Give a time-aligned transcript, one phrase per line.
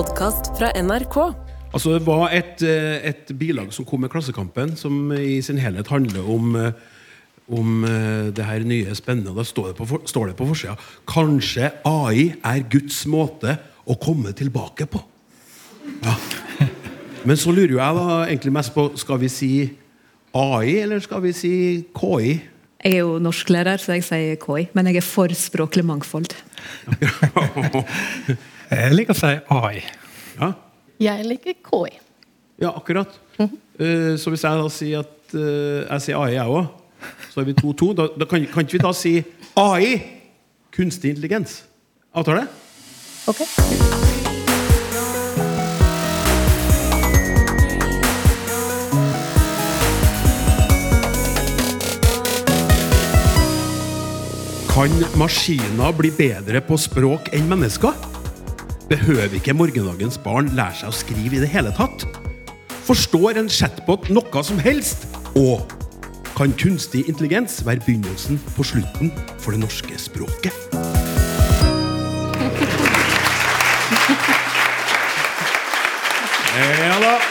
[0.00, 1.16] podkast fra NRK.
[1.74, 5.88] Altså, Det var et, eh, et bilag som kom med Klassekampen, som i sin helhet
[5.88, 6.72] handler om, eh,
[7.52, 9.34] om eh, det her nye spennende.
[9.36, 10.76] Da står det på, står det på forsida
[11.06, 15.02] Kanskje AI er Guds måte å komme tilbake på.
[16.02, 16.14] Ja.
[17.24, 19.70] Men så lurer jo jeg da egentlig mest på Skal vi si
[20.34, 22.40] AI, eller skal vi si KI?
[22.84, 24.70] Jeg er jo norsklærer, så jeg sier KI.
[24.72, 26.32] Men jeg er for språklig mangfold.
[28.70, 29.80] Jeg liker å si AI.
[30.40, 30.52] Ja,
[31.00, 31.96] Jeg liker KI.
[32.60, 33.08] ja akkurat.
[33.40, 36.66] Eh, så hvis jeg da sier at eh, jeg sier AI, jeg òg,
[37.32, 37.94] så er vi 2-2.
[37.96, 39.14] Da, da kan, kan ikke vi da si
[39.56, 39.94] AI?
[40.70, 41.62] Kunstig intelligens.
[42.14, 42.46] Avtale?
[43.30, 43.40] Ok.
[54.70, 57.96] Kan maskiner bli bedre på språk enn mennesker?
[58.90, 62.02] Behøver ikke morgendagens barn lære seg å skrive i det hele tatt?
[62.88, 65.06] Forstår en chatbot noe som helst?
[65.38, 65.62] Og
[66.34, 70.50] kan kunstig intelligens være begynnelsen på slutten for det norske språket?
[76.58, 77.29] Ja da.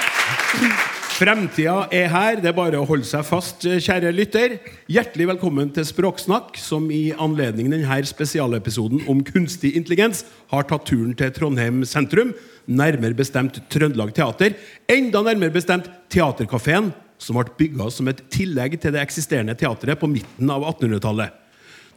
[1.20, 2.38] Fremtida er her.
[2.40, 4.54] Det er bare å holde seg fast, kjære lytter.
[4.88, 11.12] Hjertelig velkommen til Språksnakk, som i anledning denne spesialepisoden om kunstig intelligens har tatt turen
[11.20, 12.32] til Trondheim sentrum,
[12.72, 14.56] nærmere bestemt Trøndelag Teater.
[14.88, 20.08] Enda nærmere bestemt Teaterkafeen, som ble bygga som et tillegg til det eksisterende teatret på
[20.08, 21.36] midten av 1800-tallet.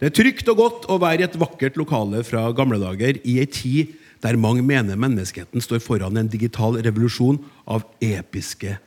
[0.03, 3.39] Det er trygt og godt å være i et vakkert lokale fra gamle dager i
[3.39, 7.39] ei tid der mange mener menneskeheten står foran en digital revolusjon
[7.71, 8.81] av episke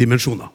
[0.00, 0.48] dimensjoner.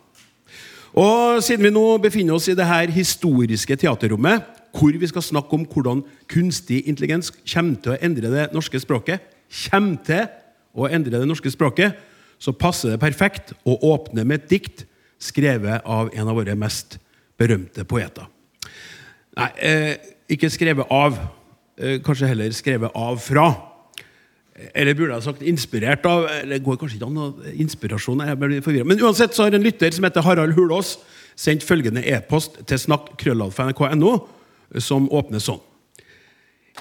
[0.95, 4.43] Og siden vi nå befinner oss i det her historiske teaterrommet,
[4.75, 9.23] hvor vi skal snakke om hvordan kunstig intelligens kommer til å endre det norske språket,
[9.69, 10.25] kommer til
[10.75, 11.95] å endre det norske språket,
[12.39, 14.85] så passer det perfekt å åpne med et dikt
[15.21, 16.97] skrevet av en av våre mest
[17.39, 18.27] berømte poeter.
[19.35, 19.95] Nei, eh,
[20.31, 21.17] ikke skrevet av.
[21.77, 23.74] Eh, kanskje heller skrevet av fra.
[24.55, 26.29] Eller burde jeg sagt inspirert av?
[26.31, 27.27] Eller går kanskje ikke an å
[27.59, 28.23] inspirasjon?
[28.63, 28.87] Forvirret.
[28.87, 30.95] Men uansett så har en lytter som heter Harald Hulås,
[31.35, 34.13] sendt følgende e-post til snakk.krøllalfa.nrk.no,
[34.79, 35.59] som åpner sånn.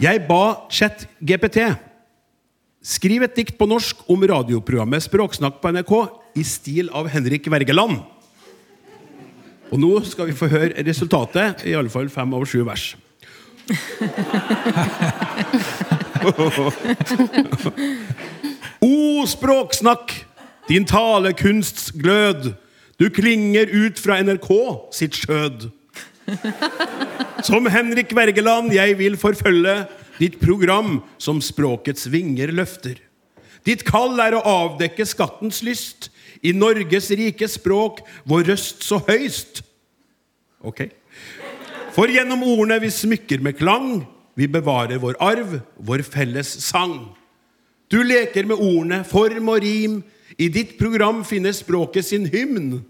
[0.03, 1.67] Jeg ba Chet GPT
[2.85, 5.95] skriv et dikt på norsk om radioprogrammet Språksnakk på NRK
[6.39, 8.03] i stil av Henrik Wergeland.
[9.73, 12.93] Og nå skal vi få høre resultatet, i alle fall fem av sju vers.
[18.85, 20.13] O språksnakk,
[20.69, 22.53] din talekunsts glød,
[23.01, 24.51] du klinger ut fra NRK
[24.95, 25.71] sitt skjød.
[27.45, 29.85] Som Henrik Wergeland jeg vil forfølge
[30.21, 33.01] ditt program som språkets vinger løfter.
[33.65, 36.11] Ditt kall er å avdekke skattens lyst
[36.45, 39.63] i Norges rike språk, vår røst så høyst.
[40.61, 40.91] Ok.
[41.95, 44.03] For gjennom ordene vi smykker med klang,
[44.35, 47.15] vi bevarer vår arv, vår felles sang.
[47.87, 50.01] Du leker med ordene, form og rim.
[50.35, 52.81] I ditt program finner språket sin hymn.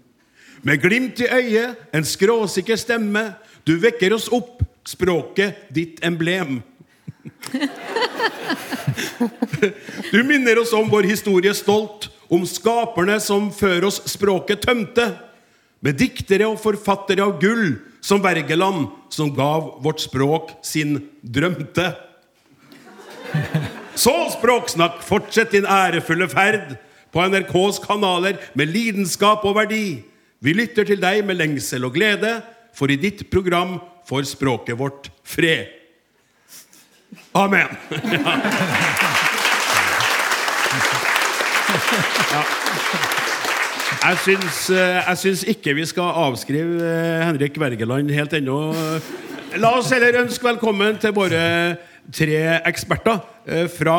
[0.65, 3.35] Med glimt i øyet, en skråsikker stemme.
[3.67, 6.61] Du vekker oss opp, språket ditt emblem.
[10.11, 15.07] Du minner oss om vår historie stolt, om skaperne som før oss språket tømte.
[15.83, 21.91] Med diktere og forfattere av gull, som Wergeland, som gav vårt språk sin drømte.
[23.95, 26.75] Så, Språksnakk, fortsett din ærefulle ferd
[27.15, 30.03] på NRKs kanaler med lidenskap og verdi.
[30.43, 32.41] Vi lytter til deg med lengsel og glede,
[32.75, 35.71] for i ditt program får språket vårt fred.
[37.33, 37.71] Amen.
[42.31, 42.43] Ja.
[43.85, 48.73] Jeg syns, eh, jeg syns ikke vi skal avskrive eh, Henrik Wergeland helt ennå.
[49.61, 51.41] La oss heller ønske velkommen til våre
[52.13, 53.97] tre eksperter eh, fra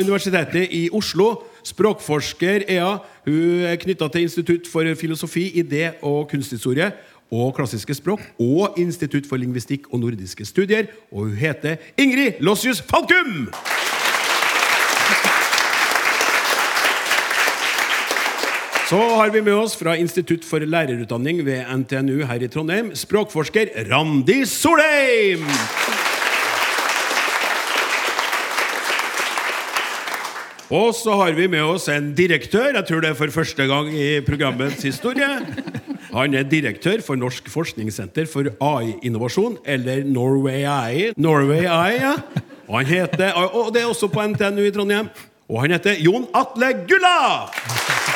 [0.00, 1.44] Universitetet i Oslo.
[1.66, 2.94] Språkforsker Ea.
[3.26, 6.88] Hun er knytta til Institutt for filosofi, idé og kunsthistorie
[7.34, 10.88] og klassiske språk og Institutt for lingvistikk og nordiske studier.
[11.12, 13.50] Og hun heter Ingrid Lossius Falkum!
[18.86, 23.72] Så har vi med oss fra Institutt for lærerutdanning ved NTNU her i Trondheim, språkforsker
[23.88, 25.42] Randi Solheim!
[30.70, 33.90] Og så har vi med oss en direktør, jeg tror det er for første gang
[33.90, 35.32] i programmets historie.
[36.14, 41.08] Han er direktør for Norsk forskningssenter for AI-innovasjon, eller Norway AI.
[41.18, 42.14] Norway AI, ja.
[42.68, 45.10] Og, han heter, og det er også på NTNU i Trondheim.
[45.50, 48.15] Og han heter Jon Atle Gulla!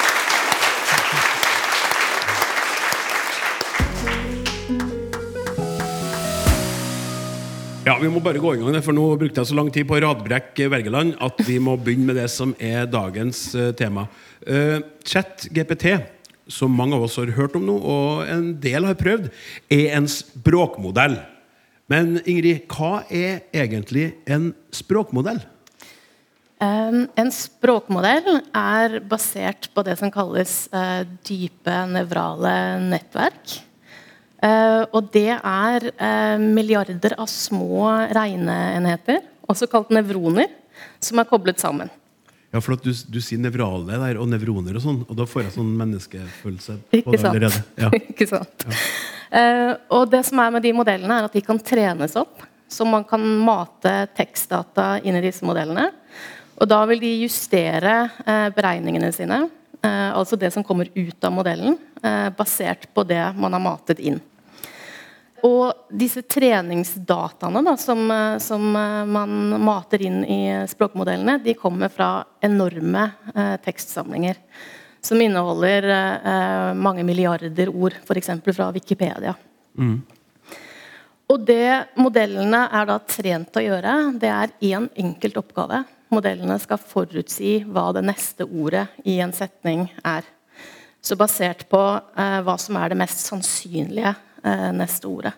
[7.90, 9.96] Ja, Vi må bare gå i gang, for nå brukte jeg så lang tid på
[9.98, 14.04] Radbrekk Wergeland at vi må begynne med det som er dagens eh, tema.
[14.46, 15.96] Uh, Chat GPT,
[16.46, 19.26] som mange av oss har hørt om nå, og en del har prøvd,
[19.74, 21.16] er en språkmodell.
[21.90, 25.40] Men Ingrid, hva er egentlig en språkmodell?
[26.62, 30.60] En språkmodell er basert på det som kalles
[31.26, 32.54] dype nevrale
[32.84, 33.56] nettverk.
[34.40, 37.84] Uh, og det er uh, milliarder av små
[38.16, 39.20] regneenheter,
[39.50, 40.48] også kalt nevroner,
[41.02, 41.90] som er koblet sammen.
[42.50, 45.54] Ja, for du, du, sier nevrale der, og nevroner og sånn, og da får jeg
[45.58, 47.60] sånn menneskefølelse på det allerede.
[47.78, 47.90] Ja.
[48.00, 48.64] Ikke sant.
[48.64, 48.78] Ja.
[49.30, 52.40] Uh, og det som er med de modellene, er at de kan trenes opp.
[52.70, 55.90] Så man kan mate tekstdata inn i disse modellene.
[56.60, 57.94] Og da vil de justere
[58.54, 59.40] beregningene sine,
[59.82, 61.74] altså det som kommer ut av modellen,
[62.38, 64.20] basert på det man har matet inn.
[65.46, 68.02] Og disse treningsdataene da, som,
[68.42, 69.32] som, eh, man
[69.62, 74.40] mater inn i språkmodellene, de kommer fra enorme eh, tekstsamlinger.
[75.00, 78.32] Som inneholder eh, mange milliarder ord, f.eks.
[78.52, 79.34] fra Wikipedia.
[79.78, 80.00] Mm.
[81.30, 85.84] Og det modellene er da trent til å gjøre, det er én en enkelt oppgave.
[86.10, 90.26] Modellene skal forutsi hva det neste ordet i en setning er.
[91.00, 94.12] Så basert på eh, hva som er det mest sannsynlige
[94.74, 95.32] neste ordet.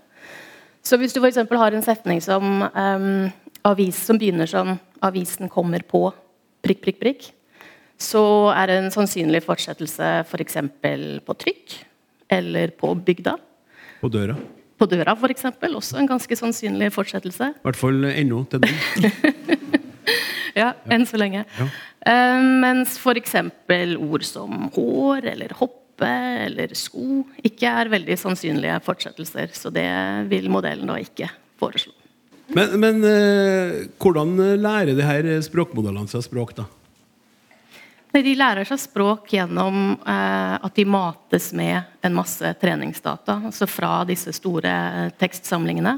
[0.82, 1.38] Så hvis du f.eks.
[1.46, 3.30] har en setning som, um,
[3.64, 6.12] avis, som begynner som 'Avisen kommer på
[6.62, 7.30] prikk, prikk, prikk',
[7.98, 10.58] så er det en sannsynlig fortsettelse f.eks.
[10.58, 11.76] For på trykk
[12.30, 13.36] eller på bygda.
[14.00, 14.36] På døra?
[14.78, 15.44] På døra, f.eks.
[15.62, 17.52] Også en ganske sannsynlig fortsettelse.
[17.54, 18.74] I hvert fall ennå til den.
[20.60, 21.44] ja, enn så lenge.
[21.58, 21.68] Ja.
[22.02, 23.36] Um, mens f.eks.
[24.02, 29.52] ord som hår eller hopp eller sko ikke er veldig sannsynlige fortsettelser.
[29.52, 29.88] Så det
[30.30, 31.28] vil modellen da ikke
[31.60, 31.92] foreslå.
[32.52, 36.66] Men, men eh, hvordan lærer de her språkmodellene seg språk, da?
[38.12, 43.38] De lærer seg språk gjennom eh, at de mates med en masse treningsdata.
[43.48, 44.74] Altså fra disse store
[45.20, 45.94] tekstsamlingene.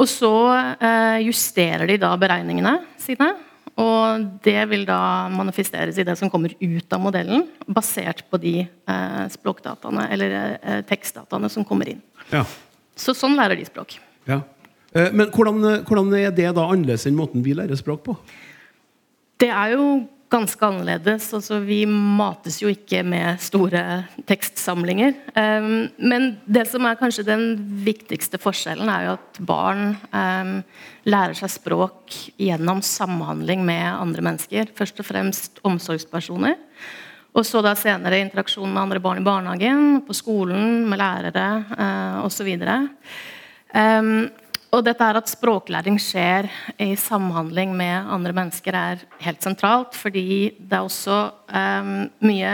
[0.00, 0.32] Og så
[0.80, 3.30] eh, justerer de da beregningene sine
[3.78, 8.54] og det vil da manifesteres i det som kommer ut av modellen, basert på de
[8.64, 12.02] eh, språkdataene, eller eh, tekstdataene som kommer inn.
[12.32, 12.44] Ja.
[12.98, 13.96] Så sånn lærer de språk.
[14.28, 14.42] Ja.
[14.92, 18.16] Eh, men hvordan, hvordan, er det da annerledes enn måten vi lærer språk på?
[19.40, 19.84] Det er jo
[20.30, 21.26] ganske annerledes.
[21.34, 23.82] Altså, vi mates jo ikke med store
[24.30, 25.16] tekstsamlinger.
[25.34, 27.44] Um, men det som er kanskje den
[27.84, 30.56] viktigste forskjellen, er jo at barn um,
[31.10, 34.70] lærer seg språk gjennom samhandling med andre mennesker.
[34.78, 36.58] Først og fremst omsorgspersoner.
[37.30, 42.22] Og så da senere interaksjon med andre barn i barnehagen, på skolen, med lærere uh,
[42.26, 42.54] osv.
[43.70, 44.30] Um,
[44.70, 49.96] og dette er At språklæring skjer i samhandling med andre mennesker, er helt sentralt.
[49.98, 51.16] Fordi det er også
[51.50, 52.52] um, mye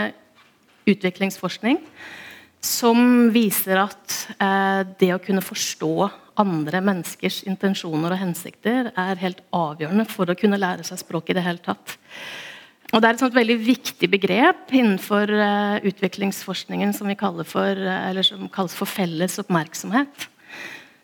[0.87, 1.81] utviklingsforskning
[2.63, 6.09] som viser at uh, det å kunne forstå
[6.41, 11.37] andre menneskers intensjoner og hensikter er helt avgjørende for å kunne lære seg språk i
[11.37, 11.97] det hele tatt.
[12.95, 17.13] Og Det er et veldig viktig begrep innenfor uh, utviklingsforskningen som,
[17.45, 20.29] for, uh, som kalles for felles oppmerksomhet.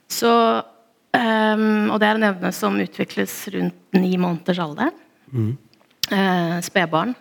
[0.10, 0.32] Så
[1.14, 4.94] Um, og det er en evne som utvikles rundt ni måneders alder.
[5.30, 5.52] Mm.
[6.10, 7.14] Uh, Spedbarn.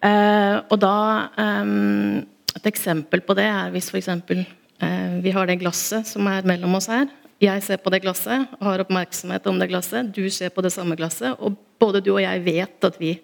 [0.00, 0.94] Uh, og da
[1.36, 2.22] um,
[2.56, 4.08] Et eksempel på det er hvis f.eks.
[4.10, 7.08] Uh, vi har det glasset som er mellom oss her.
[7.40, 10.10] Jeg ser på det glasset, har oppmerksomhet om det glasset.
[10.12, 11.34] Du ser på det samme glasset.
[11.40, 13.14] Og både du og jeg vet at vi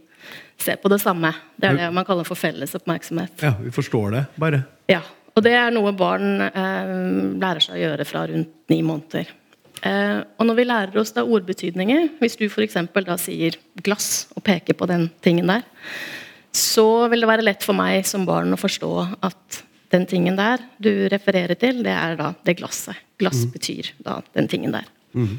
[0.59, 1.35] ser på det samme.
[1.57, 3.35] Det er det man kaller for felles oppmerksomhet.
[3.45, 4.63] Ja, Vi forstår det, bare.
[4.89, 5.03] Ja.
[5.37, 9.29] Og det er noe barn lærer seg å gjøre fra rundt ni måneder.
[9.85, 12.79] Eh, og når vi lærer oss da ordbetydninger, hvis du f.eks.
[12.95, 15.67] da sier 'glass' og peker på den tingen der,
[16.57, 18.93] så vil det være lett for meg som barn å forstå
[19.27, 22.97] at den tingen der du refererer til, det er da det glasset.
[23.21, 23.53] Glass mm.
[23.53, 24.89] betyr da den tingen der.
[25.13, 25.39] Mm.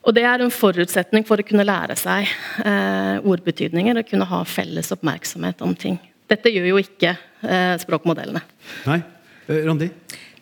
[0.00, 2.28] Og det er en forutsetning for å kunne lære seg
[2.64, 5.98] eh, ordbetydninger og kunne ha felles oppmerksomhet om ting.
[6.30, 8.42] Dette gjør jo ikke eh, språkmodellene.
[8.88, 9.00] Nei.
[9.46, 9.90] Eh, Randi?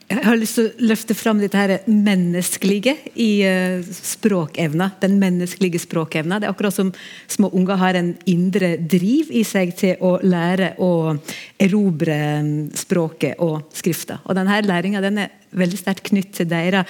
[0.09, 4.87] Jeg har lyst til å løfte fram dette her menneskelige i uh, språkevna.
[5.03, 6.39] Den menneskelige språkevna.
[6.41, 6.95] Det er akkurat som
[7.29, 10.93] små unger har en indre driv i seg til å lære å
[11.61, 14.23] erobre mm, språket og skrifta.
[14.25, 16.89] Og denne læringa den er veldig sterkt knytt til deres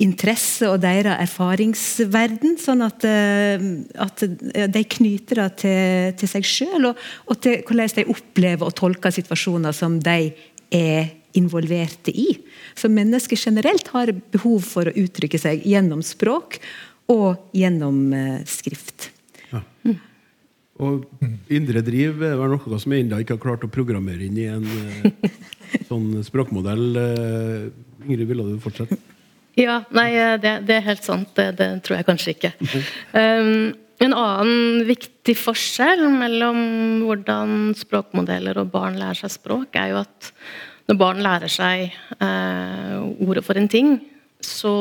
[0.00, 2.56] interesse og deres erfaringsverden.
[2.60, 3.68] Sånn at, eh,
[4.00, 4.24] at
[4.72, 9.12] de knyter det til, til seg sjøl, og, og, til hvordan de opplever og tolker
[9.12, 10.18] situasjoner som de
[10.72, 12.28] er involverte i.
[12.74, 16.60] Så mennesker generelt har behov for å uttrykke seg gjennom språk
[17.12, 19.10] og gjennom uh, skrift.
[19.52, 19.62] Ja.
[19.86, 19.98] Mm.
[20.86, 21.06] Og
[21.48, 24.66] indre driv er noe som jeg ennå ikke har klart å programmere inn i en
[24.66, 25.32] uh,
[25.90, 26.86] sånn språkmodell.
[26.96, 28.98] Uh, Ingrid, ville du fortsette?
[29.56, 30.10] Ja, nei,
[30.42, 31.30] det, det, er helt sant.
[31.38, 32.54] Det, det, tror jeg kanskje ikke.
[33.16, 33.72] Um,
[34.04, 36.58] en annen viktig forskjell mellom
[37.06, 40.32] hvordan språkmodeller og barn lærer seg språk, er jo at
[40.86, 41.88] når barn lærer seg
[42.22, 43.96] eh, ordet for en ting,
[44.42, 44.72] så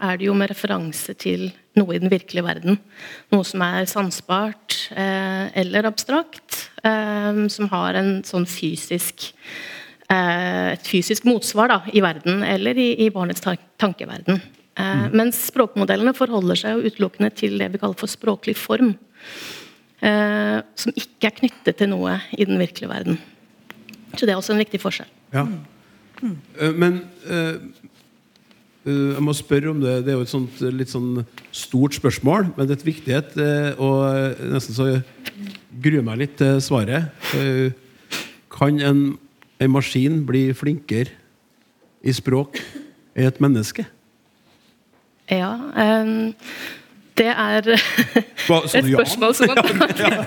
[0.00, 2.78] er det jo med referanse til noe i den virkelige verden.
[3.34, 9.28] Noe som er sansbart eh, eller abstrakt, eh, som har en sånn fysisk
[10.10, 14.40] eh, et fysisk motsvar da, i verden, eller i, i barnets tankeverden.
[14.74, 15.12] Eh, mm.
[15.14, 18.94] Mens språkmodellene forholder seg utelukkende til det vi kaller for språklig form.
[20.04, 23.20] Eh, som ikke er knyttet til noe i den virkelige verden.
[24.18, 25.10] Så det er også en viktig forskjell.
[25.34, 25.46] Ja.
[26.22, 26.36] Mm.
[26.78, 27.56] Men uh,
[28.84, 29.96] jeg må spørre om det.
[30.04, 33.36] Det er jo et sånt, litt sånn stort spørsmål, men det er et viktighet.
[33.80, 34.88] Og nesten så
[35.82, 37.08] gruer meg litt til svaret.
[38.52, 39.02] Kan en,
[39.56, 41.16] en maskin bli flinkere
[42.04, 42.60] i språk
[43.16, 43.86] enn et menneske?
[45.32, 45.54] Ja.
[45.72, 46.34] Um
[47.14, 50.24] det er et spørsmål som man kan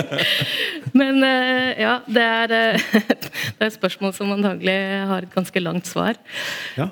[1.00, 2.96] Men eh, ja, det er, eh,
[3.54, 4.74] det er et spørsmål som antagelig
[5.10, 6.18] har et ganske langt svar.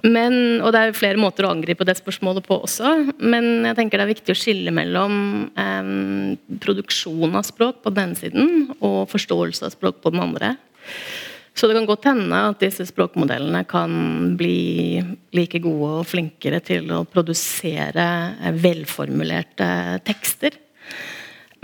[0.04, 2.94] Men, og det er flere måter å angripe det spørsmålet på også.
[3.18, 5.14] Men jeg tenker det er viktig å skille mellom
[5.58, 5.94] eh,
[6.62, 10.54] produksjon av språk på den ene siden og forståelse av språk på den andre.
[11.58, 13.90] Så det kan godt hende at disse språkmodellene kan
[14.38, 15.00] bli
[15.34, 18.04] like gode og flinkere til å produsere
[18.62, 19.66] velformulerte
[20.06, 20.54] tekster.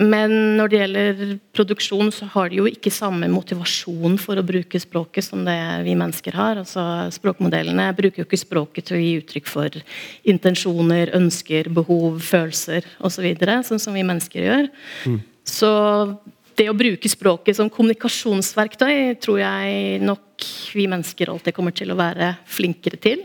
[0.02, 4.80] Men når det gjelder produksjon, så har de jo ikke samme motivasjon for å bruke
[4.82, 6.58] språket som det vi mennesker har.
[6.64, 6.82] Altså,
[7.14, 9.78] språkmodellene bruker jo ikke språket til å gi uttrykk for
[10.34, 14.72] intensjoner, ønsker, behov, følelser osv., så sånn som vi mennesker gjør.
[15.06, 15.20] Mm.
[15.46, 15.70] Så
[16.58, 21.98] det å bruke språket som kommunikasjonsverktøy tror jeg nok vi mennesker alltid kommer til å
[21.98, 23.24] være flinkere til.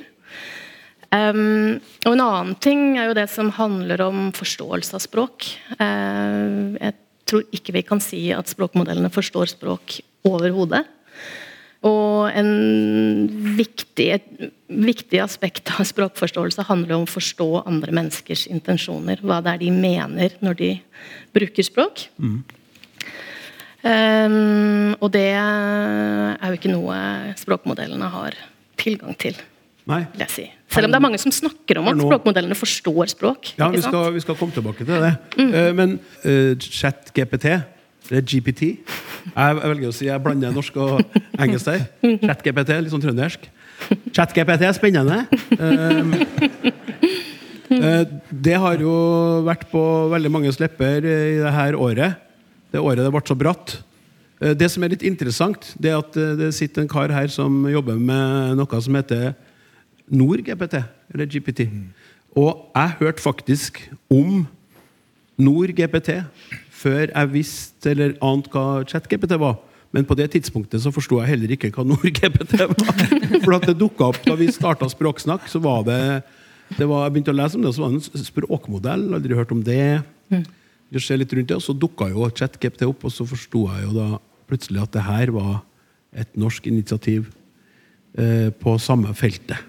[1.09, 5.47] Um, og En annen ting er jo det som handler om forståelse av språk.
[5.79, 6.95] Uh, jeg
[7.29, 10.85] tror ikke vi kan si at språkmodellene forstår språk overhodet.
[11.87, 12.27] Og
[13.55, 14.25] viktig, et
[14.67, 19.21] viktig aspekt av språkforståelse handler om å forstå andre menneskers intensjoner.
[19.23, 20.71] Hva det er de mener når de
[21.35, 22.09] bruker språk.
[22.19, 22.41] Mm.
[23.79, 26.97] Um, og det er jo ikke noe
[27.39, 28.35] språkmodellene har
[28.79, 29.37] tilgang til.
[29.89, 30.03] Nei.
[30.11, 30.45] vil jeg si.
[30.69, 33.53] Selv om det er mange som snakker om at språkmodellene forstår språk.
[33.57, 35.13] Ja, vi skal, vi skal, komme tilbake til det.
[35.39, 35.53] Mm.
[35.55, 35.95] Uh, men
[36.25, 37.55] uh, chat-GPT,
[38.09, 38.77] eller GPT jeg,
[39.35, 41.01] jeg, velger å si jeg blander norsk og
[41.39, 41.87] engelsk der.
[42.27, 43.49] Chat-GPT, litt sånn trøndersk.
[44.13, 45.23] Chat-GPT er spennende.
[47.69, 48.93] Uh, det har jo
[49.45, 52.28] vært på veldig mange lepper i dette året
[52.73, 53.77] det året det ble så bratt.
[54.39, 57.31] Eh, det som er litt interessant, det er at eh, det sitter en kar her
[57.33, 59.33] som jobber med noe som heter
[60.09, 60.79] NordGPT,
[61.13, 61.67] eller GPT.
[62.37, 63.81] Og jeg hørte faktisk
[64.13, 64.45] om
[65.39, 66.21] NordGPT
[66.79, 69.57] før jeg visste eller ante hva ChatGPT var.
[69.91, 72.77] Men på det tidspunktet så forsto jeg heller ikke hva NordGPT var.
[73.43, 75.99] For at det dukka opp da vi starta Språksnakk, så var det,
[76.77, 79.07] det var, Jeg begynte å lese om det, så var det en språkmodell.
[79.17, 79.99] Aldri hørt om det.
[80.29, 80.45] Mm
[80.89, 83.87] du ser litt rundt det, og så dukka jo ChatGPT opp, og så forsto jeg
[83.87, 84.07] jo da
[84.49, 85.59] plutselig at det her var
[86.17, 87.29] et norsk initiativ
[88.17, 89.59] eh, på samme feltet.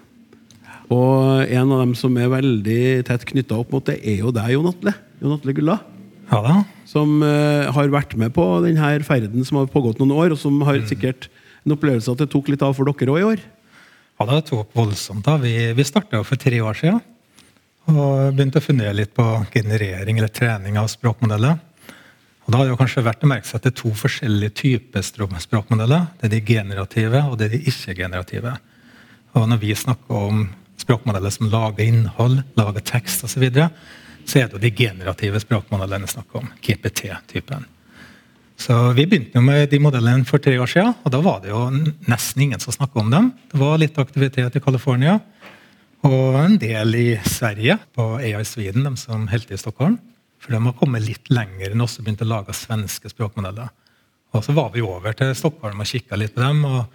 [0.91, 4.49] Og en av dem som er veldig tett knytta opp mot det, er jo deg,
[4.55, 4.95] Jon Atle.
[5.21, 5.77] Jon Atle Gulla.
[6.31, 6.57] Ja da.
[6.89, 10.57] Som eh, har vært med på denne ferden som har pågått noen år, og som
[10.67, 10.89] har mm.
[10.89, 11.29] sikkert
[11.63, 13.45] en opplevelse at det tok litt av for dere òg i år.
[14.21, 15.25] Ja, det tok voldsomt.
[15.25, 15.37] da.
[15.41, 16.99] Vi, vi starta for tre år siden.
[17.89, 21.57] Og begynte å fundere litt på generering eller trening av språkmodeller.
[22.45, 25.05] Og da hadde det kanskje vært å merke seg at det er to forskjellige typer
[25.05, 26.07] språkmodeller.
[26.19, 28.53] Det er de generative og det er de ikke-generative.
[29.37, 30.47] Og når vi snakker om
[30.81, 33.69] språkmodeller som lager innhold, lager tekst osv., så, videre,
[34.25, 36.49] så er det jo de generative språkmodellene vi snakker om.
[36.65, 37.69] GPT-typen.
[38.61, 41.49] Så Vi begynte jo med de modellene for tre år siden, og da var det
[41.49, 41.61] jo
[42.11, 43.31] nesten ingen som snakka om dem.
[43.49, 45.19] Det var litt aktivitet i California.
[46.07, 49.99] Og en del i Sverige, på AI Sweden, de som holdt i Stockholm.
[50.41, 53.69] For de har kommet litt lenger enn oss og begynt å lage svenske språkmodeller.
[54.33, 56.65] Og så var vi over til Stockholm og kikka litt på dem.
[56.65, 56.87] og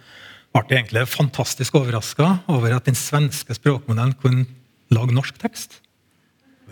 [0.57, 4.47] ble egentlig fantastisk overraska over at den svenske språkmodellen kunne
[4.89, 5.79] lage norsk tekst.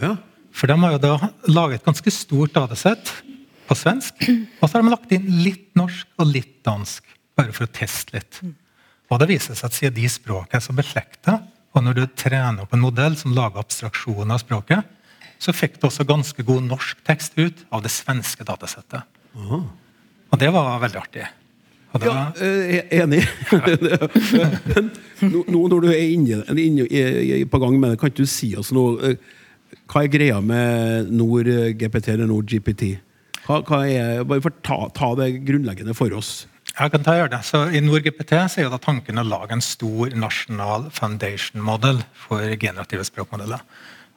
[0.02, 0.16] Ja.
[0.56, 3.12] For de har jo da laget et ganske stort datasett
[3.68, 4.28] på svensk.
[4.60, 7.04] Og så har de lagt inn litt norsk og litt dansk,
[7.38, 8.40] bare for å teste litt.
[9.12, 11.40] Og det viser seg at siden de språkene er så beslekta,
[11.76, 14.92] og når du trener opp en modell som lager abstraksjoner av språket,
[15.42, 19.04] så fikk du også ganske god norsk tekst ut av det svenske datasettet.
[20.32, 21.26] Og det var veldig artig.
[21.96, 23.22] Da, Ja, eh, enig.
[25.24, 28.50] Nå, nå når du er inne, inne, på gang med det, kan ikke du si
[28.60, 29.30] oss noe eh,
[29.88, 31.48] Hva er greia med Nord
[31.80, 32.98] GPT eller Nord GPT?
[33.46, 36.50] Hva, hva er, bare for ta, ta det grunnleggende for oss.
[36.76, 37.42] Jeg kan ta og gjøre det.
[37.48, 42.44] Så I NordGPT så er det tanken å lage en stor nasjonal foundation model for
[42.60, 43.64] generative språkmodeller.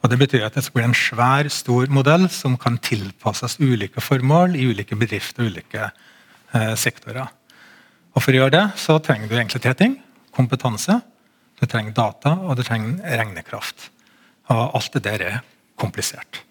[0.02, 4.02] Og Det betyr at det skal bli en svær, stor modell som kan tilpasses ulike
[4.02, 7.30] formål i ulike bedrifter og ulike eh, sektorer.
[8.14, 9.98] Og For å gjøre det så trenger du egentlig tre ting.
[10.34, 10.98] Kompetanse,
[11.58, 13.90] du trenger data, og du trenger regnekraft.
[14.50, 15.42] Og alt det der er
[15.78, 16.42] komplisert.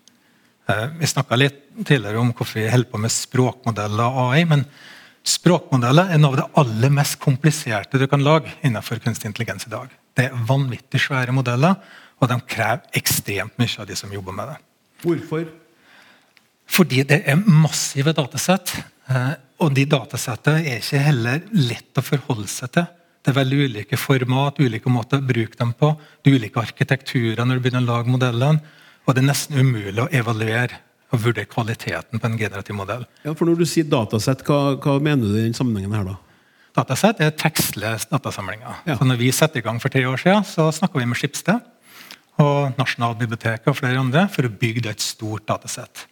[0.72, 4.46] Eh, Vi snakka litt tidligere om hvorfor vi holder på med språkmodeller og AI.
[4.46, 4.70] men
[5.28, 9.72] Språkmodeller er noe av det aller mest kompliserte du kan lage innenfor kunstig intelligens i
[9.74, 9.92] dag.
[10.16, 11.76] Det er vanvittig svære modeller,
[12.18, 14.58] og de krever ekstremt mye av de som jobber med det.
[15.04, 15.50] Hvorfor?
[16.68, 18.74] Fordi det er massive datasett.
[19.10, 22.88] eh, Og de datasettene er ikke heller lett å forholde seg til.
[23.24, 25.98] Det er veldig ulike format, ulike måter å bruke dem på.
[26.24, 28.62] Det er ulike arkitekturer når du begynner å lage modellene.
[29.08, 30.78] Og det er nesten umulig å evaluere
[31.14, 33.06] og vurdere kvaliteten på en generativ modell.
[33.24, 36.18] Ja, for Når du sier datasett, hva, hva mener du i den sammenhengen her, da?
[36.78, 38.84] Datasett er tekstløse datasamlinger.
[38.86, 38.98] Ja.
[39.00, 41.64] Så når vi setter i gang for tre år siden, så snakka vi med Skipsted
[42.44, 46.06] og Nasjonalbiblioteket og flere andre for å bygge et stort datasett.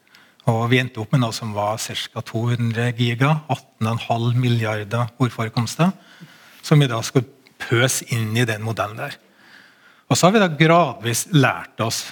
[0.49, 2.21] Og Vi endte opp med noe som var ca.
[2.21, 5.91] 200 giga, 18,5 milliarder ordforekomster,
[6.61, 7.29] som vi da skulle
[7.61, 9.17] pøse inn i den modellen der.
[10.09, 12.03] Og så har vi da gradvis lært oss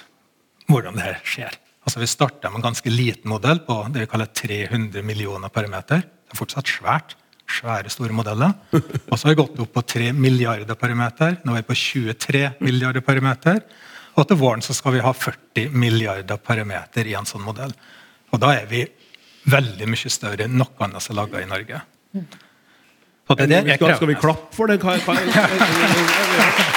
[0.66, 1.58] hvordan det her skjer.
[1.84, 6.00] Altså Vi starta med en ganske liten modell på det vi kaller 300 millioner parameter.
[6.00, 7.16] Det er fortsatt svært.
[7.44, 8.54] Svære, store modeller.
[9.10, 11.36] Og så har vi gått opp på 3 milliarder parameter.
[11.44, 13.60] Nå er vi på 23 milliarder parameter.
[14.16, 17.74] Og til våren så skal vi ha 40 milliarder parameter i en sånn modell.
[18.32, 18.86] Og da er vi
[19.50, 21.82] veldig mye større enn noe annet som er laga i Norge.
[22.14, 24.80] Det, det skal, skal vi klappe for det?
[24.80, 25.14] Hva, hva,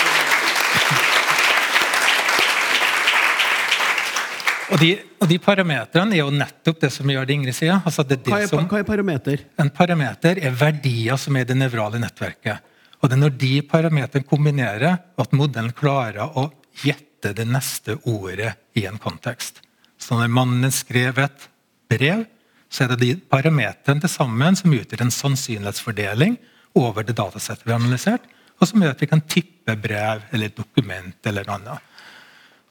[4.67, 4.89] Og de,
[5.21, 7.79] og de parametrene er jo nettopp det som gjør det Ingrid sier.
[7.87, 9.43] Altså det er det hva, er, som, hva er parameter?
[9.61, 12.73] En parameter er verdier som er i det nevrale nettverket.
[12.99, 16.49] Og det er når de parametrene kombinerer, at modellen klarer å
[16.83, 19.61] gjette det neste ordet i en kontekst.
[19.97, 21.47] Så når mannen skrev et
[21.89, 22.25] brev,
[22.67, 26.35] så er det de parametrene til sammen som utgjør en sannsynlighetsfordeling
[26.77, 28.25] over det datasettet vi har analysert,
[28.57, 31.93] og som gjør at vi kan tippe brev eller dokument eller noe annet.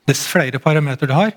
[0.07, 1.33] Dess flere parametere du har,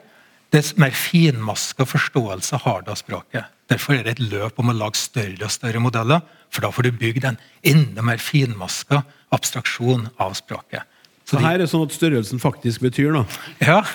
[0.53, 3.45] dess mer finmaska forståelse har du av språket.
[3.69, 6.88] Derfor er det et løp om å lage større og større modeller, for da får
[6.88, 7.38] du bygd en
[7.69, 9.03] enda mer finmaska
[9.35, 10.88] abstraksjon av språket.
[11.29, 13.29] Så her er sånn at størrelsen faktisk betyr noe.
[13.62, 13.83] Ja.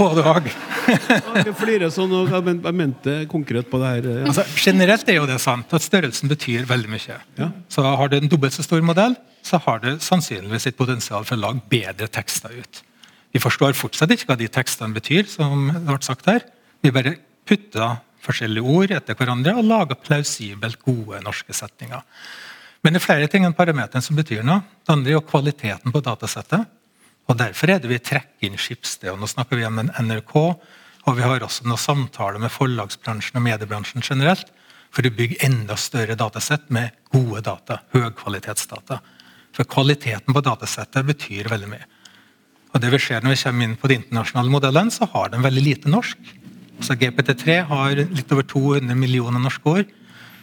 [0.00, 0.48] Både og.
[0.86, 4.08] Jeg flirer sånn, og jeg mente konkret på det her.
[4.08, 4.24] Ja.
[4.30, 7.18] Altså, generelt er jo det sant at størrelsen betyr veldig mye.
[7.36, 7.50] Ja.
[7.68, 11.36] Så Har du en dobbelt så stor modell, så har du sannsynligvis et potensial for
[11.36, 12.85] å lage bedre tekster ut.
[13.36, 16.44] Vi forstår fortsatt ikke hva de tekstene betyr, som det ble sagt her.
[16.80, 22.00] Vi bare putter forskjellige ord etter hverandre og lager plausibelt gode norske setninger.
[22.80, 24.62] Men det er flere ting enn parameteren som betyr noe.
[24.80, 26.64] Det andre er jo kvaliteten på datasettet.
[27.28, 29.10] Og Derfor er det vi trekker inn Skipsted.
[29.12, 30.34] og Nå snakker vi om NRK,
[31.04, 34.48] og vi har også noen samtaler med forlagsbransjen og mediebransjen generelt
[34.94, 37.82] for å bygge enda større datasett med gode data.
[37.92, 39.02] Høykvalitetsdata.
[39.52, 41.84] For kvaliteten på datasettet betyr veldig mye.
[42.76, 45.40] Og det vi ser Når vi kommer inn på de internasjonale modellene, så har de
[45.40, 46.18] veldig lite norsk.
[46.84, 49.94] Så GPT3 har litt over 200 millioner norske ord.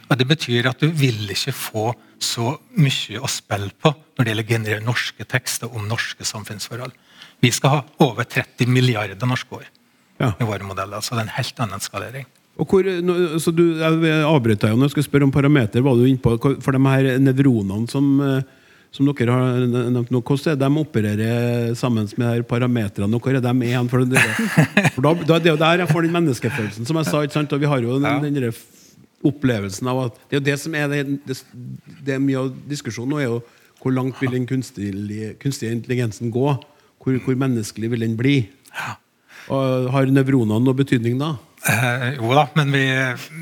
[0.09, 1.91] Og Det betyr at du vil ikke få
[2.23, 6.93] så mye å spille på når det gjelder å generere norske tekster om norske samfunnsforhold.
[7.43, 9.69] Vi skal ha over 30 milliarder norske ord
[10.19, 10.33] Ja.
[10.39, 11.01] i våre modeller.
[11.01, 12.25] Så det er en helt annen skalering.
[12.57, 12.85] Og hvor,
[13.41, 15.81] så du, jeg avbrøt deg jo når jeg skulle spørre om parameter.
[15.81, 18.43] Var du inne på, for de her nevronene som, eh,
[18.93, 23.17] som dere har nevnt nå, hvordan er det de opererer sammen med her parametrene?
[23.17, 23.89] Hvor er de igjen?
[23.89, 27.23] For da, da, det er jo der jeg får den menneskefølelsen, som jeg sa.
[27.25, 27.55] ikke sant?
[27.57, 28.61] Og vi har jo den, den der
[29.23, 31.37] opplevelsen av at Det er jo det som er det, det,
[32.03, 33.41] det er mye av diskusjonen nå, er jo
[33.83, 36.53] hvor langt vil den kunstige, kunstige intelligensen gå?
[37.03, 38.37] Hvor, hvor menneskelig vil den bli?
[39.51, 41.33] Og Har nevronene noe betydning da?
[41.63, 42.83] Eh, jo da, men vi,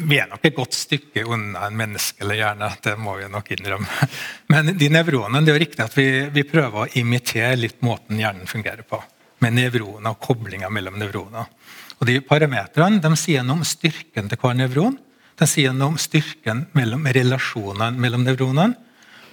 [0.06, 2.70] vi, er nok et godt stykke unna en menneskelig hjerne.
[2.84, 4.10] Det må vi nok innrømme.
[4.54, 8.22] Men de nevronene, det er jo riktig at vi, vi prøver å imitere litt måten
[8.22, 9.02] hjernen fungerer på.
[9.42, 11.50] Med nevroner og koblinger mellom nevroner.
[11.98, 15.00] Og de Parametrene de sier noe om styrken til hver nevron.
[15.42, 18.78] De sier noe om styrken mellom relasjonene mellom nevronene.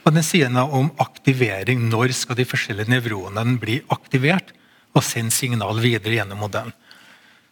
[0.06, 1.84] Og den sier noe om aktivering.
[1.92, 4.54] Når skal de forskjellige nevronene bli aktivert
[4.96, 6.72] og sende signal videre gjennom modellen.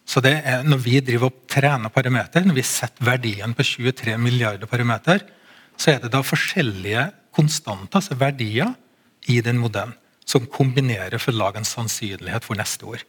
[0.07, 4.17] Så det er, Når vi driver og trener parameter, når vi setter verdien på 23
[4.17, 5.25] milliarder parameter,
[5.77, 8.73] så er det da forskjellige konstanter, altså verdier,
[9.27, 9.93] i den modellen
[10.27, 13.03] som kombinerer for å lage en sannsynlighet for neste år.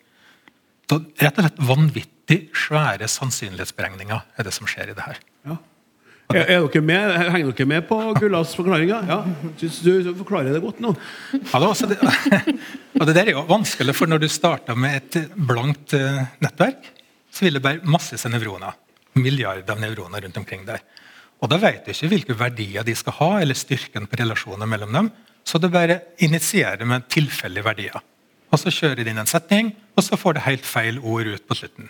[0.88, 5.20] Så rett og slett vanvittig svære sannsynlighetsberegninger er det som skjer i det her.
[5.46, 5.58] Ja.
[6.28, 7.14] Er, er dere med?
[7.32, 9.06] Henger dere med på Gullas forklaringer?
[9.08, 9.22] Ja.
[9.56, 10.90] Syns du forklarer det godt nå?
[11.32, 12.52] Ja, det, det,
[13.00, 16.90] og det der er jo vanskelig, for når du starta med et blankt uh, nettverk,
[17.32, 18.76] så vil det bare massevis av nevroner.
[19.16, 20.82] Milliarder av nevroner rundt omkring der.
[21.40, 24.92] Og da vet du ikke hvilke verdier de skal ha, eller styrken på relasjoner mellom
[24.98, 25.08] dem.
[25.48, 28.04] Så du bare initierer med tilfeldige verdier.
[28.52, 31.48] Og så kjører du inn en setning, og så får du helt feil ord ut
[31.48, 31.88] på slutten.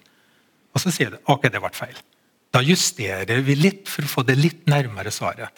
[0.74, 1.98] Og så sier du ok, det ble feil.
[2.54, 5.52] Da justerer vi litt for å få det litt nærmere svaret.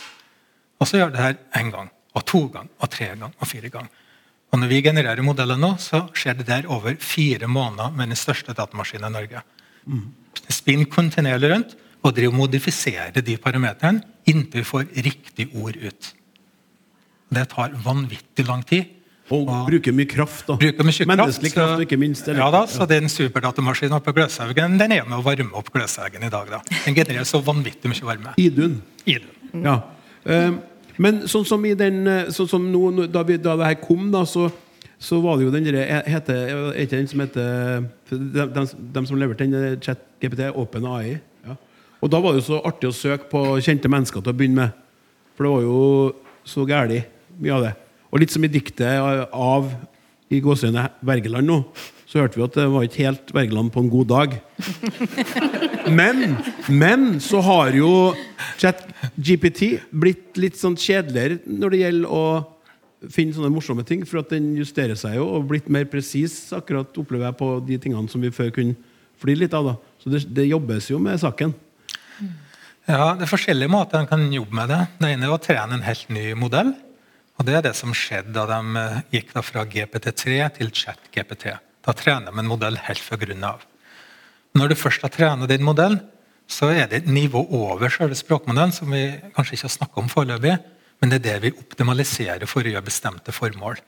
[0.81, 3.71] Og så gjør det her én gang, og to ganger, og tre ganger og fire
[3.73, 3.91] ganger.
[4.51, 8.19] Og Når vi genererer modeller nå, så skjer det der over fire måneder med den
[8.19, 9.43] største datamaskinen i Norge.
[9.87, 10.09] Mm.
[10.51, 16.11] Spinn kontinuerlig rundt og driver modifisere de parameterne inntil vi får riktig ord ut.
[17.31, 18.89] Det tar vanvittig lang tid.
[19.31, 19.61] Og, ja.
[19.69, 20.47] bruker mye kraft.
[20.49, 20.57] da.
[20.59, 22.27] Bruker mye Menneskelig kraft, så, ikke minst.
[22.29, 22.43] Eller?
[22.43, 26.27] Ja da, så Den superdatamaskinen oppe på Gløshaugen den er med å varme opp Gløshaugen
[26.27, 26.51] i dag.
[26.51, 26.59] da.
[26.87, 28.35] Den genererer så vanvittig mye varme.
[28.43, 28.81] Idun.
[29.07, 29.63] Idun.
[29.63, 29.77] Ja.
[30.25, 30.59] Um,
[31.01, 32.03] men sånn som i den,
[32.35, 34.49] sånn som nå, da, vi, da det her kom, da, så,
[35.01, 36.19] så var det jo den derre Er
[36.83, 38.65] ikke den som heter de, de,
[38.99, 41.21] de som leverte den chat-GPT, Open AI.
[41.47, 41.57] Ja.
[42.03, 44.67] Og da var det jo så artig å søke på kjente mennesker til å begynne
[44.67, 44.83] med.
[45.39, 45.79] For det var jo
[46.45, 47.01] så gæli,
[47.41, 47.73] mye av det.
[48.11, 49.71] Og litt som i diktet av
[50.31, 51.59] i gåseøyne Wergeland nå,
[52.11, 54.37] så hørte vi at det var ikke helt Wergeland på en god dag.
[55.91, 56.37] Men,
[56.69, 58.13] men så har jo
[58.61, 62.25] ChatGPT blitt litt sånn kjedeligere når det gjelder å
[63.11, 67.01] finne sånne morsomme ting, for at den justerer seg jo og blitt mer presis, akkurat
[67.01, 68.77] opplever jeg på de tingene som vi før kunne
[69.19, 69.73] fly litt av.
[69.73, 69.97] da.
[70.05, 71.57] Så det, det jobbes jo med saken.
[72.87, 74.81] Ja, Det er forskjellige måter en kan jobbe med det.
[75.01, 76.75] Det ene er å trene en helt ny modell.
[77.41, 81.55] Og Det er det som skjedde da de eh, gikk da fra GPT3 til chat-GPT.
[81.81, 83.63] Da trener de en modell helt fra grunnen av.
[84.53, 86.03] Når du først har trent den modellen,
[86.51, 90.13] så er det et nivå over selve språkmodellen, som vi kanskje ikke har snakka om
[90.13, 90.59] foreløpig,
[91.01, 93.81] men det er det vi optimaliserer for å gjøre bestemte formål.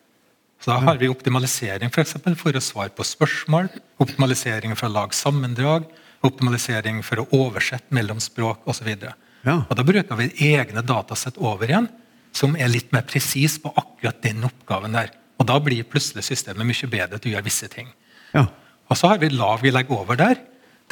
[0.62, 3.68] Så Da har vi optimalisering for, eksempel, for å svare på spørsmål,
[4.00, 5.90] optimalisering for å lage sammendrag,
[6.22, 8.94] optimalisering for å oversette mellom språk osv.
[9.42, 9.64] Ja.
[9.68, 11.90] Da bruker vi egne datasett over igjen
[12.32, 15.12] som er litt mer presis på akkurat den oppgaven der.
[15.38, 17.88] Og Da blir plutselig systemet mye bedre til å gjøre visse ting.
[18.32, 18.46] Ja.
[18.88, 20.36] Og så har vi lav vi legger over der,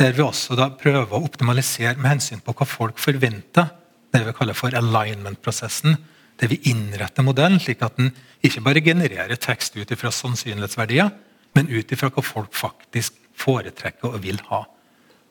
[0.00, 3.68] der vi også da prøver å optimalisere med hensyn på hva folk forventer.
[4.11, 5.98] Det vi kaller for alignment-prosessen.
[6.40, 11.11] Der vi innretter modellen slik at den ikke bare genererer tekst ut fra sannsynlighetsverdier,
[11.55, 14.64] men ut ifra hva folk faktisk foretrekker og vil ha.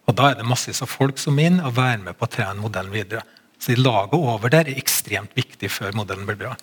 [0.07, 2.31] Og Da er det massevis av folk som er inn og være med på å
[2.31, 3.25] trene modellen videre.
[3.59, 6.55] Så laget over der er ekstremt viktig før modellen blir bra.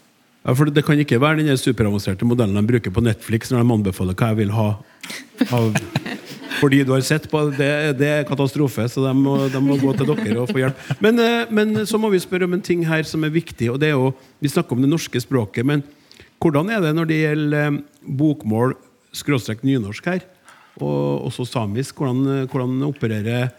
[0.46, 3.74] Ja, for Det kan ikke være den superavanserte modellen de bruker på Netflix når de
[3.74, 4.68] anbefaler hva jeg vil ha.
[5.50, 5.74] Av,
[6.60, 9.92] fordi du har sett på det, det er katastrofe, så de må, de må, gå
[9.98, 10.86] til dere og få hjelp.
[11.02, 13.72] Men, eh, men, så må vi spørre om en ting her som er viktig.
[13.72, 15.82] og det er jo, Vi snakker om det norske språket, men
[16.40, 18.78] hvordan er det når det gjelder eh, bokmål
[19.12, 20.22] skråstrek nynorsk her?
[20.78, 21.96] Og også samisk.
[21.98, 23.50] Hvordan, hvordan opererer